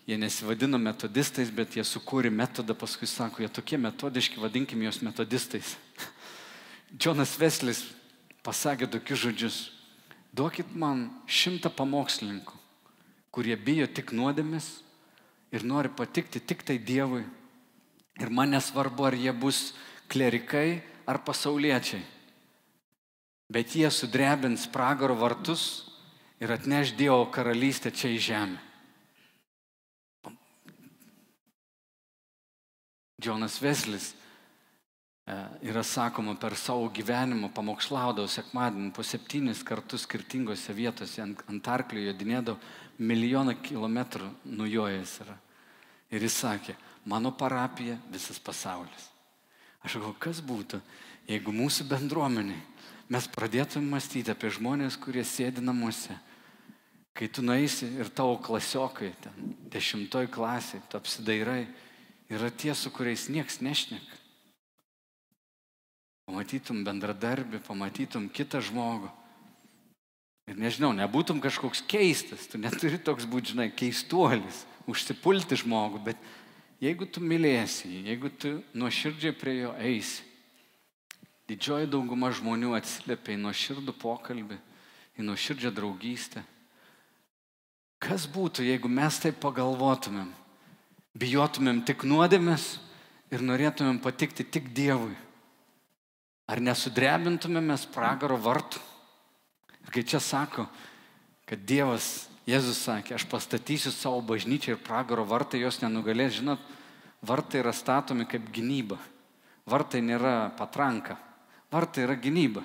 [0.08, 5.76] Jie nesivadino metodistais, bet jie sukūrė metodą, paskui sako, jie tokie metodiški, vadinkim juos metodistais.
[7.00, 7.84] Džonas Veslis
[8.46, 9.60] pasakė tokius žodžius,
[10.34, 12.56] duokit man šimtą pamokslininkų,
[13.34, 14.78] kurie bijo tik nuodėmis
[15.52, 17.26] ir nori patikti tik tai Dievui.
[18.22, 19.72] Ir man nesvarbu, ar jie bus
[20.12, 22.04] klerikai ar pasauliečiai.
[23.52, 25.88] Bet jie sudrebins pragaro vartus
[26.40, 28.60] ir atneš Dievo karalystę čia į žemę.
[33.22, 35.36] Džonas Veslis e,
[35.70, 42.08] yra sakoma per savo gyvenimą pamokslaudavo sekmadienį po septynis kartus skirtingose vietose ant, ant arklio
[42.08, 42.58] jodinėdavo
[42.98, 45.38] milijoną kilometrų nujojęs yra.
[46.12, 49.11] Ir jis sakė, mano parapija visas pasaulis.
[49.82, 50.82] Aš galvoju, kas būtų,
[51.30, 52.60] jeigu mūsų bendruomeniai
[53.12, 56.16] mes pradėtume mąstyti apie žmonės, kurie sėdi namuose.
[57.18, 61.66] Kai tu nueisi ir tavo klasiokai, ten dešimtoj klasiai, tu apsidairai,
[62.32, 64.20] yra tie, su kuriais nieks nešneka.
[66.30, 69.10] Pamatytum bendradarbį, pamatytum kitą žmogų.
[70.48, 76.32] Ir nežinau, nebūtum kažkoks keistas, tu neturi toks būti, žinai, keistuolis, užsipulti žmogų, bet
[76.82, 80.24] Jeigu tu mylėsi, jeigu tu nuoširdžiai prie jo eisi,
[81.52, 84.58] didžioji dauguma žmonių atsiliepia į nuoširdų pokalbį,
[85.20, 86.42] į nuoširdžią draugystę.
[88.02, 90.32] Kas būtų, jeigu mes taip pagalvotumėm,
[91.22, 92.80] bijotumėm tik nuodėmės
[93.30, 95.14] ir norėtumėm patikti tik Dievui?
[96.50, 98.82] Ar nesudrebintumėm mes pragaro vartų?
[99.86, 100.66] Ir kai čia sako,
[101.46, 106.62] kad Dievas, Jėzus sakė, aš pastatysiu savo bažnyčią ir pragaro vartai jos nenugalės, žinot,
[107.22, 108.98] vartai yra statomi kaip gynyba.
[109.70, 111.20] Vartai nėra patranka,
[111.72, 112.64] vartai yra gynyba.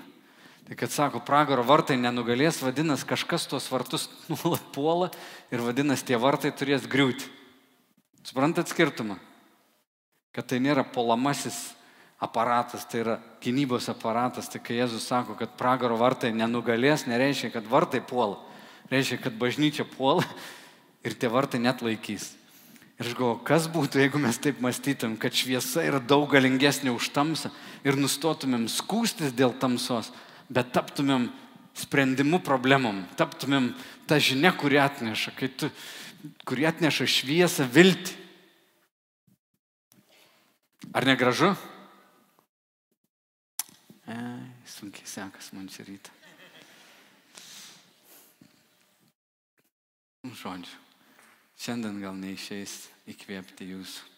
[0.66, 5.11] Tai kad sako, pragaro vartai nenugalės, vadinasi, kažkas tuos vartus nuolat puola
[5.53, 7.29] ir vadinasi, tie vartai turės griūti.
[8.27, 9.20] Suprantat skirtumą?
[10.35, 11.77] Kad tai nėra polamasis
[12.18, 13.14] aparatas, tai yra
[13.45, 14.49] gynybos aparatas.
[14.51, 18.41] Tai kai Jėzus sako, kad pragaro vartai nenugalės, nereiškia, kad vartai puola.
[18.91, 20.22] Reiškia, kad bažnyčia puola
[21.07, 22.34] ir tie vartai net laikys.
[22.97, 27.11] Ir aš galvoju, kas būtų, jeigu mes taip mąstytum, kad šviesa yra daug galingesnė už
[27.12, 27.51] tamsą
[27.84, 30.09] ir nustotumėm skūstis dėl tamsos,
[30.49, 31.28] bet taptumėm
[31.76, 33.74] sprendimu problemom, taptumėm
[34.09, 35.68] tą žinią, kuri atneša, tu,
[36.49, 38.22] kuri atneša šviesą viltį.
[40.97, 41.53] Ar negražu?
[44.09, 44.16] E,
[44.78, 46.15] sunkiai sekas man čia rytą.
[50.35, 50.79] Žodžiu,
[51.61, 52.74] šiandien gal neišeis
[53.12, 54.09] įkvėpti jūsų,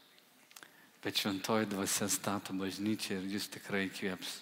[1.04, 4.38] bet šventoji dvasia stato bažnyčią ir jūs tikrai įkvėps.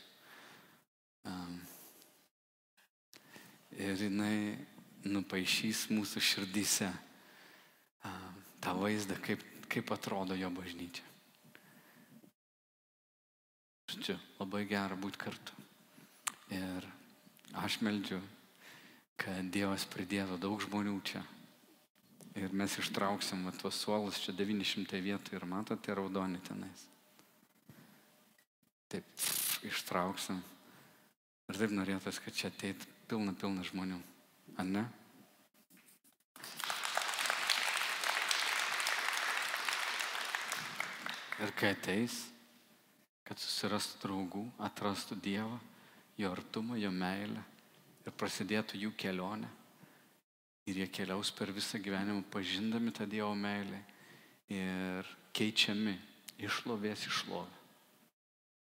[1.26, 1.58] Um,
[3.76, 4.56] ir jinai
[5.06, 6.92] nupaišys mūsų širdyse
[8.62, 11.04] tą vaizdą, kaip, kaip atrodo jo bažnyčia.
[13.86, 15.54] Čia labai gera būti kartu.
[16.50, 16.86] Ir
[17.62, 18.18] aš meldžiu,
[19.18, 21.22] kad Dievas pridėtų daug žmonių čia.
[22.36, 26.84] Ir mes ištrauksim va, tuos suolus, čia 900 vietų ir matote raudonį tenais.
[28.92, 29.08] Taip,
[29.64, 30.42] ištrauksim.
[31.48, 33.98] Ir taip norėtųsi, kad čia ateitų pilna, pilna žmonių.
[34.60, 34.84] Ar ne?
[41.40, 42.22] Ir kai ateis,
[43.26, 45.58] kad susirastų draugų, atrastų Dievą,
[46.16, 47.42] jo artumą, jo meilę
[48.06, 49.50] ir prasidėtų jų kelionė.
[50.66, 53.78] Ir jie keliaus per visą gyvenimą pažindami tą Dievo meilę
[54.50, 55.06] ir
[55.36, 55.94] keičiami
[56.42, 57.54] išlovės išlovę.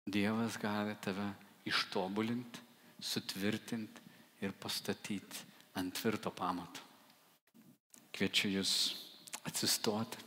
[0.08, 1.26] Dievas gali tave
[1.68, 2.62] ištobulinti,
[3.02, 4.06] sutvirtinti
[4.46, 5.42] ir pastatyti
[5.78, 6.86] ant tvirto pamato.
[8.14, 8.72] Kviečiu jūs
[9.46, 10.27] atsistoti.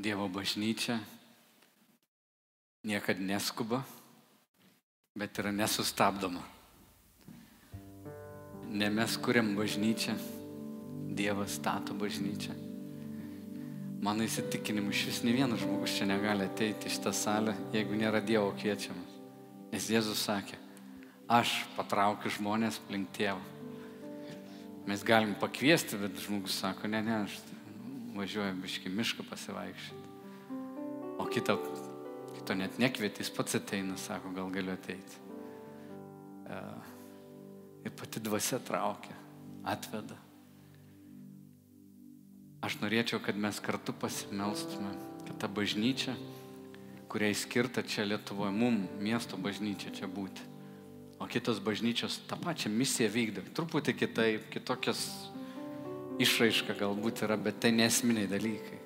[0.00, 0.96] Dievo bažnyčia
[2.88, 3.82] niekada neskuba,
[5.12, 6.40] bet yra nesustabdoma.
[8.72, 10.16] Ne mes kuriam bažnyčią,
[11.10, 12.56] Dievas stato bažnyčią.
[14.00, 18.24] Mano įsitikinimu, iš vis ne vienas žmogus čia negali ateiti į šitą salę, jeigu nėra
[18.24, 19.20] Dievo kviečiamas.
[19.74, 20.56] Nes Jėzus sakė,
[21.28, 23.42] aš patraukiu žmonės link tėvo.
[24.88, 27.36] Mes galim pakviesti, bet žmogus sako, ne, ne, aš
[28.16, 30.08] važiuoju biški mišką pasivaikščioti.
[31.20, 31.56] O kito,
[32.36, 35.20] kito net nekvieti, jis pats ateina, sako, gal galiu ateiti.
[36.48, 36.58] E,
[37.84, 39.16] ir pati dvasia traukia,
[39.68, 40.18] atveda.
[42.64, 44.92] Aš norėčiau, kad mes kartu pasimelstume,
[45.24, 46.16] kad ta bažnyčia,
[47.10, 50.44] kuriai skirta čia Lietuvoje, mum, miesto bažnyčia čia būti.
[51.20, 53.44] O kitos bažnyčios tą pačią misiją vykdo.
[53.56, 55.02] Truputį kitaip, kitokias
[56.20, 58.78] išraiška galbūt yra, bet tai nesminiai dalykai.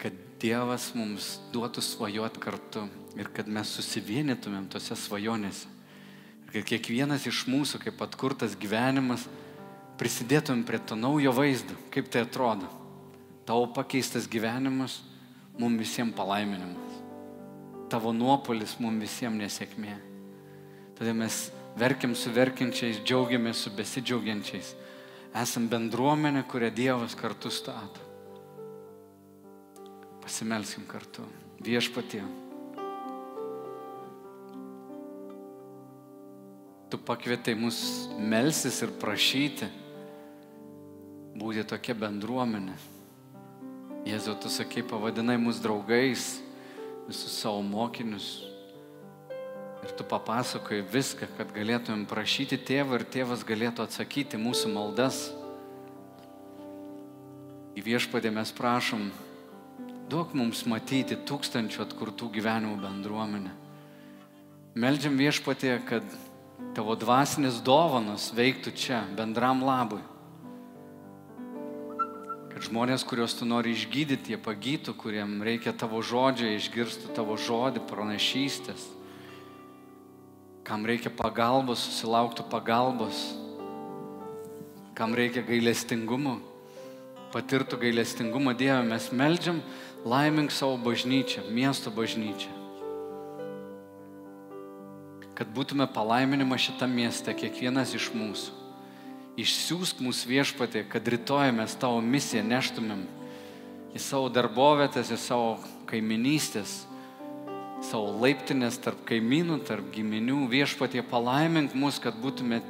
[0.00, 2.86] Kad Dievas mums duotų svajoti kartu
[3.20, 5.68] ir kad mes susivienytumėm tose svajonėse.
[6.46, 9.26] Ir kad kiekvienas iš mūsų, kaip atkurtas gyvenimas,
[10.00, 12.70] prisidėtum prie to naujo vaizdo, kaip tai atrodo.
[13.44, 15.02] Tavo pakeistas gyvenimas
[15.60, 16.96] mums visiems palaiminimas.
[17.92, 19.98] Tavo nuopolis mums visiems nesėkmė.
[20.96, 24.72] Tada mes verkiam su verkiančiais, džiaugiamės su besidžiaugiančiais.
[25.36, 28.02] Esam bendruomenė, kurią Dievas kartu stato.
[30.24, 31.22] Pasimelskim kartu.
[31.62, 32.24] Viešpatie.
[36.90, 37.78] Tu pakvietai mus
[38.18, 39.68] melsis ir prašyti
[41.38, 42.74] būti tokia bendruomenė.
[44.08, 46.40] Jėzau, tu sakai, pavadinai mus draugais,
[47.06, 48.49] visus savo mokinius.
[50.00, 55.18] Tu papasakoji viską, kad galėtumėm prašyti tėvą ir tėvas galėtų atsakyti mūsų maldas.
[57.76, 59.02] Į viešpadį mes prašom,
[60.08, 63.52] duok mums matyti tūkstančių atkurtų gyvenimų bendruomenę.
[64.80, 66.06] Meldžiam viešpatė, kad
[66.78, 70.00] tavo dvasinės dovanos veiktų čia bendram labui
[72.54, 77.84] kad žmonės, kuriuos tu nori išgydyti, jie pagytų, kuriem reikia tavo žodžio, išgirstų tavo žodį,
[77.88, 78.88] pranašystės,
[80.66, 83.24] kam reikia pagalbos, susilauktų pagalbos,
[84.94, 86.38] kam reikia gailestingumo,
[87.32, 89.60] patirtų gailestingumą Dievą, mes melžiam,
[90.04, 92.52] laimink savo bažnyčią, miesto bažnyčią.
[95.38, 98.58] Kad būtume palaiminimą šitą miestą, kiekvienas iš mūsų.
[99.40, 103.06] Išsiųsk mūsų viešpatė, kad rytoj mes tavo misiją neštumėm
[103.96, 105.54] į savo darbovietės, į savo
[105.88, 106.82] kaiminystės,
[107.84, 110.44] savo laiptinės tarp kaimynų, tarp giminių.
[110.52, 112.60] Viešpatė palaimink mus, kad būtume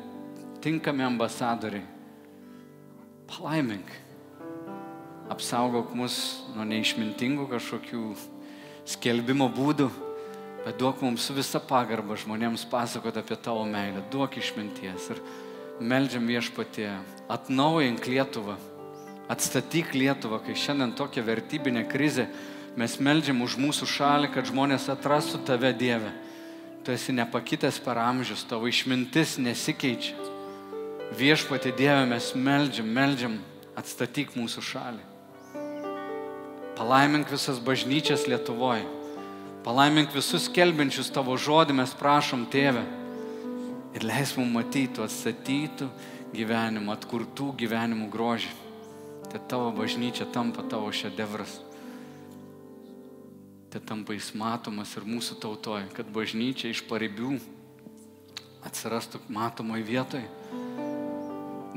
[0.63, 1.83] tinkami ambasadoriai.
[3.31, 3.91] Palaimink.
[5.31, 6.17] Apsaugok mus
[6.57, 8.05] nuo neišmintingų kažkokių
[8.91, 9.87] skelbimo būdų,
[10.65, 14.03] bet duok mums su visa pagarba žmonėms pasakoti apie tavo meilę.
[14.11, 15.13] Duok išminties.
[15.15, 15.23] Ir
[15.81, 16.91] meldžiam viešpatė,
[17.31, 18.59] atnaujink Lietuvą,
[19.31, 22.27] atstatyk Lietuvą, kai šiandien tokia vertybinė krizė,
[22.81, 26.15] mes meldžiam už mūsų šalį, kad žmonės atrastų tave Dievę.
[26.81, 30.17] Tu esi nepakitęs per amžius, tavo išmintis nesikeičia.
[31.19, 33.37] Viešpatė Dieve mes meldžiam, meldžiam,
[33.77, 35.05] atstatyk mūsų šalį.
[36.79, 38.87] Palaimink visas bažnyčias Lietuvoje.
[39.61, 42.87] Palaimink visus kelbiančius tavo žodį, mes prašom tėvę
[43.93, 45.91] ir leis mums matyti atstatytų
[46.33, 48.55] gyvenimų, atkurtų gyvenimų grožį.
[49.31, 51.61] Tai tavo bažnyčia tampa tavo šedevras.
[53.71, 57.37] Tai tampa jis matomas ir mūsų tautoje, kad bažnyčia iš paribių
[58.67, 60.27] atsirastų matomoje vietoje.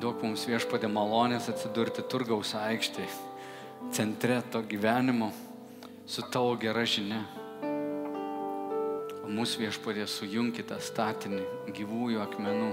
[0.01, 3.13] Duok mums viešpadė malonės atsidurti turgaus aikštėje,
[3.93, 5.29] centre to gyvenimo,
[6.09, 7.21] su tavo gera žinia
[9.23, 11.43] o mūsų viešpadė sujunkite statinį
[11.77, 12.71] gyvųjų akmenų,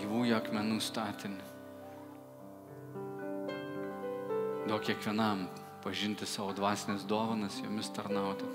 [0.00, 1.50] gyvųjų akmenų statinį.
[4.66, 5.46] Duok kiekvienam
[5.82, 8.46] pažinti savo dvasinės dovanas, jomis tarnauti.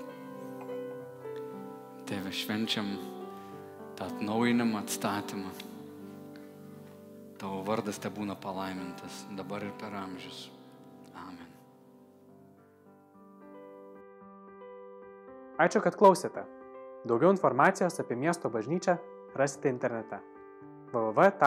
[2.08, 2.88] Tėve, švenčiam
[3.98, 5.50] tą atnaujinimą, atstatymą.
[7.38, 10.48] Tavo vardas te būna palaimintas dabar ir per amžius.
[11.14, 11.50] Amen.
[15.60, 16.42] Ačiū, kad klausėte.
[17.06, 18.98] Daugiau informacijos apie miesto bažnyčią
[19.38, 20.18] rasite internete
[20.92, 21.40] www.m-b.lt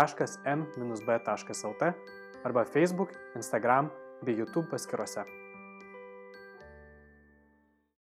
[2.43, 3.89] arba Facebook, Instagram
[4.23, 5.40] bei YouTube paskiruose.